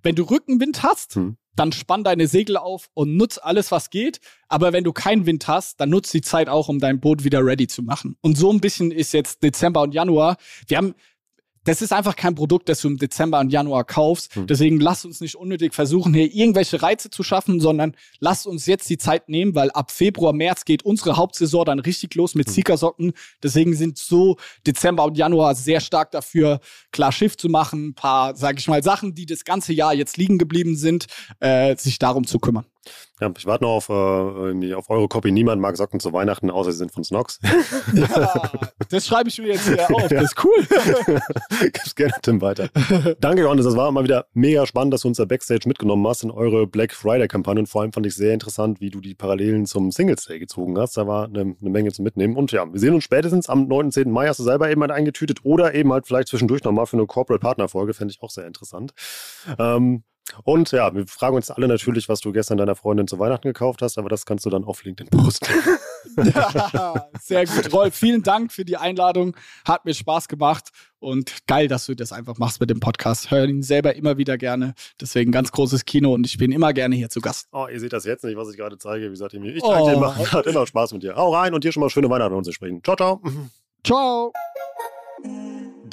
[0.03, 1.37] wenn du Rückenwind hast, hm.
[1.55, 4.21] dann spann deine Segel auf und nutz alles, was geht.
[4.49, 7.45] Aber wenn du keinen Wind hast, dann nutz die Zeit auch, um dein Boot wieder
[7.45, 8.17] ready zu machen.
[8.23, 10.39] Und so ein bisschen ist jetzt Dezember und Januar.
[10.69, 10.95] Wir haben
[11.67, 14.35] das ist einfach kein Produkt, das du im Dezember und Januar kaufst.
[14.35, 14.47] Hm.
[14.47, 18.89] Deswegen lass uns nicht unnötig versuchen, hier irgendwelche Reize zu schaffen, sondern lass uns jetzt
[18.89, 22.55] die Zeit nehmen, weil ab Februar, März geht unsere Hauptsaison dann richtig los mit hm.
[22.55, 23.13] Seekersocken.
[23.43, 24.37] Deswegen sind so
[24.67, 26.61] Dezember und Januar sehr stark dafür,
[26.93, 30.17] klar Schiff zu machen, ein paar, sag ich mal, Sachen, die das ganze Jahr jetzt
[30.17, 31.07] liegen geblieben sind,
[31.41, 32.67] äh, sich darum zu kümmern.
[33.21, 35.33] Ja, ich warte noch auf, äh, auf eure Copy.
[35.33, 37.41] Niemand mag Socken zu Weihnachten, außer sie sind von Snox.
[37.95, 38.51] Ja,
[38.91, 40.09] das schreibe ich mir jetzt hier auf.
[40.09, 40.67] Das ist cool.
[41.61, 42.69] Gib's gerne Tim weiter.
[43.21, 43.65] Danke, Johannes.
[43.65, 46.67] Das war mal wieder mega spannend, dass du uns da Backstage mitgenommen hast in eure
[46.67, 47.61] Black Friday-Kampagne.
[47.61, 50.79] Und vor allem fand ich sehr interessant, wie du die Parallelen zum Singles Day gezogen
[50.79, 50.97] hast.
[50.97, 52.37] Da war eine, eine Menge zu mitnehmen.
[52.37, 53.93] Und ja, wir sehen uns spätestens am 9.
[53.93, 54.11] 10.
[54.11, 54.29] Mai.
[54.29, 57.41] Hast du selber eben halt eingetütet oder eben halt vielleicht zwischendurch nochmal für eine Corporate
[57.41, 57.95] Partner-Folge.
[57.95, 58.93] Fände ich auch sehr interessant.
[59.59, 60.05] Ähm,
[60.45, 63.83] und ja, wir fragen uns alle natürlich, was du gestern deiner Freundin zu Weihnachten gekauft
[63.83, 65.47] hast, aber das kannst du dann auf LinkedIn posten.
[66.17, 67.95] ja, sehr gut, Rolf.
[67.95, 69.37] Vielen Dank für die Einladung.
[69.65, 73.31] Hat mir Spaß gemacht und geil, dass du das einfach machst mit dem Podcast.
[73.31, 74.75] Hör ihn selber immer wieder gerne.
[75.01, 77.49] Deswegen ganz großes Kino und ich bin immer gerne hier zu Gast.
[77.53, 79.07] Oh, ihr seht das jetzt nicht, was ich gerade zeige.
[79.07, 79.91] Wie gesagt, ich danke oh.
[79.91, 81.17] dir, macht hat immer Spaß mit dir.
[81.17, 82.83] Hau rein und dir schon mal schöne Weihnachten und uns sprechen.
[82.83, 83.23] Ciao, ciao.
[83.85, 84.33] Ciao.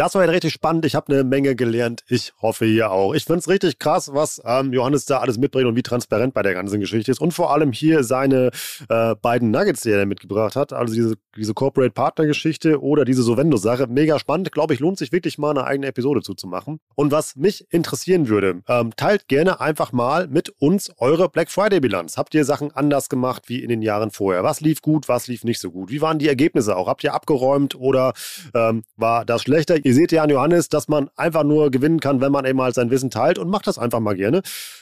[0.04, 0.84] Das war ja richtig spannend.
[0.84, 2.04] Ich habe eine Menge gelernt.
[2.10, 3.14] Ich hoffe, ihr auch.
[3.14, 6.42] Ich finde es richtig krass, was ähm, Johannes da alles mitbringt und wie transparent bei
[6.42, 7.22] der ganzen Geschichte ist.
[7.22, 8.52] Und vor allem hier seine
[8.90, 10.74] äh, beiden Nuggets, die er mitgebracht hat.
[10.74, 13.88] Also diese, diese Corporate Partner Geschichte oder diese Sovendo-Sache.
[13.88, 14.52] Mega spannend.
[14.52, 16.82] Glaube ich, lohnt sich wirklich mal eine eigene Episode zuzumachen.
[16.96, 22.18] Und was mich interessieren würde, ähm, teilt gerne einfach mal mit uns eure Black Friday-Bilanz.
[22.18, 24.44] Habt ihr Sachen anders gemacht wie in den Jahren vorher?
[24.44, 25.90] Was lief gut, was lief nicht so gut?
[25.92, 26.90] Wie waren die Ergebnisse auch?
[26.90, 28.12] Habt ihr abgeräumt oder
[28.54, 29.78] ähm, war das schlechter?
[29.86, 32.74] Ihr seht ja an Johannes, dass man einfach nur gewinnen kann, wenn man eben mal
[32.74, 34.42] sein Wissen teilt und macht das einfach mal gerne.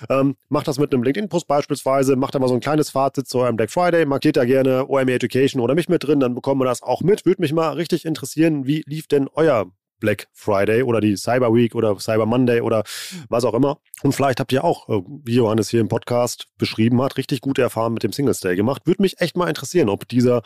[0.09, 3.39] Ähm, macht das mit einem LinkedIn-Post beispielsweise, macht da mal so ein kleines Fazit zu
[3.39, 6.65] eurem Black Friday, markiert da gerne OME Education oder mich mit drin, dann bekommen wir
[6.65, 7.25] das auch mit.
[7.25, 11.73] Würde mich mal richtig interessieren, wie lief denn euer Black Friday oder die Cyber Week
[11.75, 12.83] oder Cyber Monday oder
[13.29, 13.77] was auch immer.
[14.03, 17.61] Und vielleicht habt ihr auch, äh, wie Johannes hier im Podcast beschrieben hat, richtig gute
[17.61, 18.81] Erfahrungen mit dem Singles Day gemacht.
[18.85, 20.41] Würde mich echt mal interessieren, ob dieser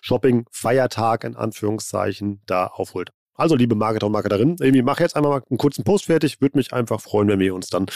[0.00, 3.10] Shopping-Feiertag in Anführungszeichen da aufholt.
[3.40, 6.42] Also, liebe Marketer und Marketerinnen, irgendwie mache jetzt einmal mal einen kurzen Post fertig.
[6.42, 7.86] Würde mich einfach freuen, wenn wir uns dann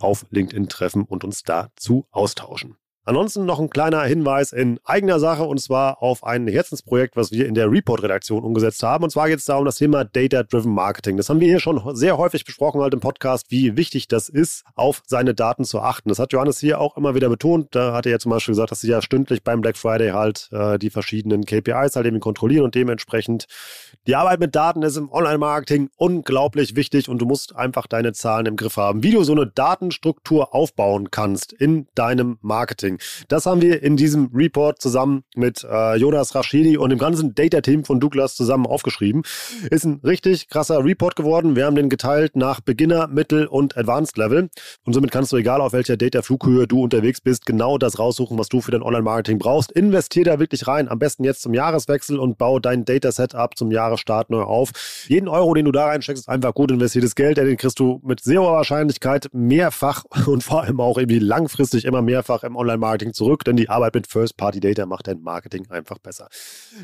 [0.00, 2.78] auf LinkedIn treffen und uns dazu austauschen.
[3.06, 7.46] Ansonsten noch ein kleiner Hinweis in eigener Sache und zwar auf ein Herzensprojekt, was wir
[7.46, 9.04] in der Report-Redaktion umgesetzt haben.
[9.04, 11.16] Und zwar geht es da um das Thema Data-Driven Marketing.
[11.18, 14.64] Das haben wir hier schon sehr häufig besprochen halt im Podcast, wie wichtig das ist,
[14.74, 16.08] auf seine Daten zu achten.
[16.08, 17.74] Das hat Johannes hier auch immer wieder betont.
[17.74, 20.48] Da hat er ja zum Beispiel gesagt, dass sie ja stündlich beim Black Friday halt
[20.52, 23.46] äh, die verschiedenen KPIs halt eben kontrollieren und dementsprechend
[24.06, 28.46] die Arbeit mit Daten ist im Online-Marketing unglaublich wichtig und du musst einfach deine Zahlen
[28.46, 29.02] im Griff haben.
[29.02, 32.93] Wie du so eine Datenstruktur aufbauen kannst in deinem Marketing.
[32.94, 33.26] Marketing.
[33.28, 37.84] Das haben wir in diesem Report zusammen mit äh, Jonas Rashidi und dem ganzen Data-Team
[37.84, 39.22] von Douglas zusammen aufgeschrieben.
[39.70, 41.56] Ist ein richtig krasser Report geworden.
[41.56, 44.48] Wir haben den geteilt nach Beginner, Mittel und Advanced Level.
[44.84, 48.48] Und somit kannst du, egal auf welcher Data-Flughöhe du unterwegs bist, genau das raussuchen, was
[48.48, 49.72] du für dein Online-Marketing brauchst.
[49.72, 50.88] Investier da wirklich rein.
[50.88, 54.70] Am besten jetzt zum Jahreswechsel und bau dein Data-Setup zum Jahresstart neu auf.
[55.08, 57.36] Jeden Euro, den du da reinsteckst, ist einfach gut investiertes Geld.
[57.36, 62.02] Den kriegst du mit sehr hoher Wahrscheinlichkeit mehrfach und vor allem auch irgendwie langfristig immer
[62.02, 66.28] mehrfach im Online-Marketing Marketing zurück, denn die Arbeit mit First-Party-Data macht dein Marketing einfach besser.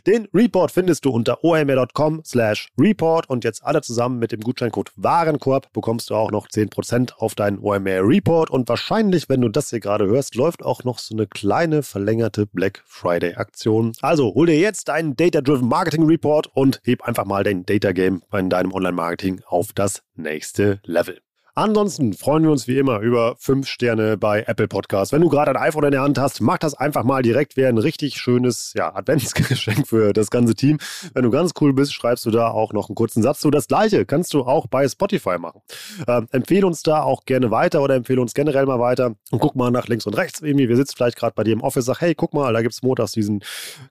[0.07, 4.93] Den Report findest du unter omr.com slash report und jetzt alle zusammen mit dem Gutscheincode
[4.97, 9.69] Warenkorb bekommst du auch noch 10% auf deinen OMR Report und wahrscheinlich, wenn du das
[9.69, 13.93] hier gerade hörst, läuft auch noch so eine kleine verlängerte Black Friday Aktion.
[14.01, 18.23] Also hol dir jetzt deinen Data-Driven Marketing Report und heb einfach mal dein Data Game
[18.33, 21.21] in deinem Online-Marketing auf das nächste Level.
[21.61, 25.13] Ansonsten freuen wir uns wie immer über 5 Sterne bei Apple Podcasts.
[25.13, 27.55] Wenn du gerade ein iPhone in der Hand hast, mach das einfach mal direkt.
[27.59, 30.79] Wäre ein richtig schönes ja, Adventsgeschenk für das ganze Team.
[31.13, 33.51] Wenn du ganz cool bist, schreibst du da auch noch einen kurzen Satz zu.
[33.51, 35.61] Das gleiche kannst du auch bei Spotify machen.
[36.09, 39.55] Ähm, empfehle uns da auch gerne weiter oder empfehle uns generell mal weiter und guck
[39.55, 40.41] mal nach links und rechts.
[40.41, 42.73] Irgendwie, wir sitzen vielleicht gerade bei dir im Office, sag, hey, guck mal, da gibt
[42.73, 43.45] es montags diesen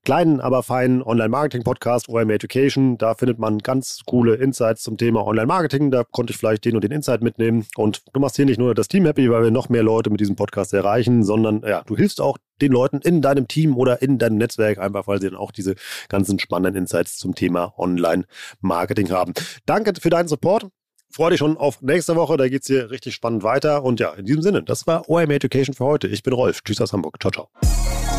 [0.05, 2.97] kleinen, aber feinen Online-Marketing-Podcast, OM Education.
[2.97, 5.91] Da findet man ganz coole Insights zum Thema Online-Marketing.
[5.91, 8.75] Da konnte ich vielleicht den und den Insight mitnehmen Und du machst hier nicht nur
[8.75, 11.95] das Team happy, weil wir noch mehr Leute mit diesem Podcast erreichen, sondern ja, du
[11.95, 15.39] hilfst auch den Leuten in deinem Team oder in deinem Netzwerk, einfach weil sie dann
[15.39, 15.75] auch diese
[16.09, 19.33] ganzen spannenden Insights zum Thema Online-Marketing haben.
[19.65, 20.67] Danke für deinen Support.
[21.11, 23.83] Freue dich schon auf nächste Woche, da geht es hier richtig spannend weiter.
[23.83, 26.07] Und ja, in diesem Sinne, das war OMR Education für heute.
[26.07, 26.63] Ich bin Rolf.
[26.63, 27.17] Tschüss aus Hamburg.
[27.19, 28.18] Ciao, ciao.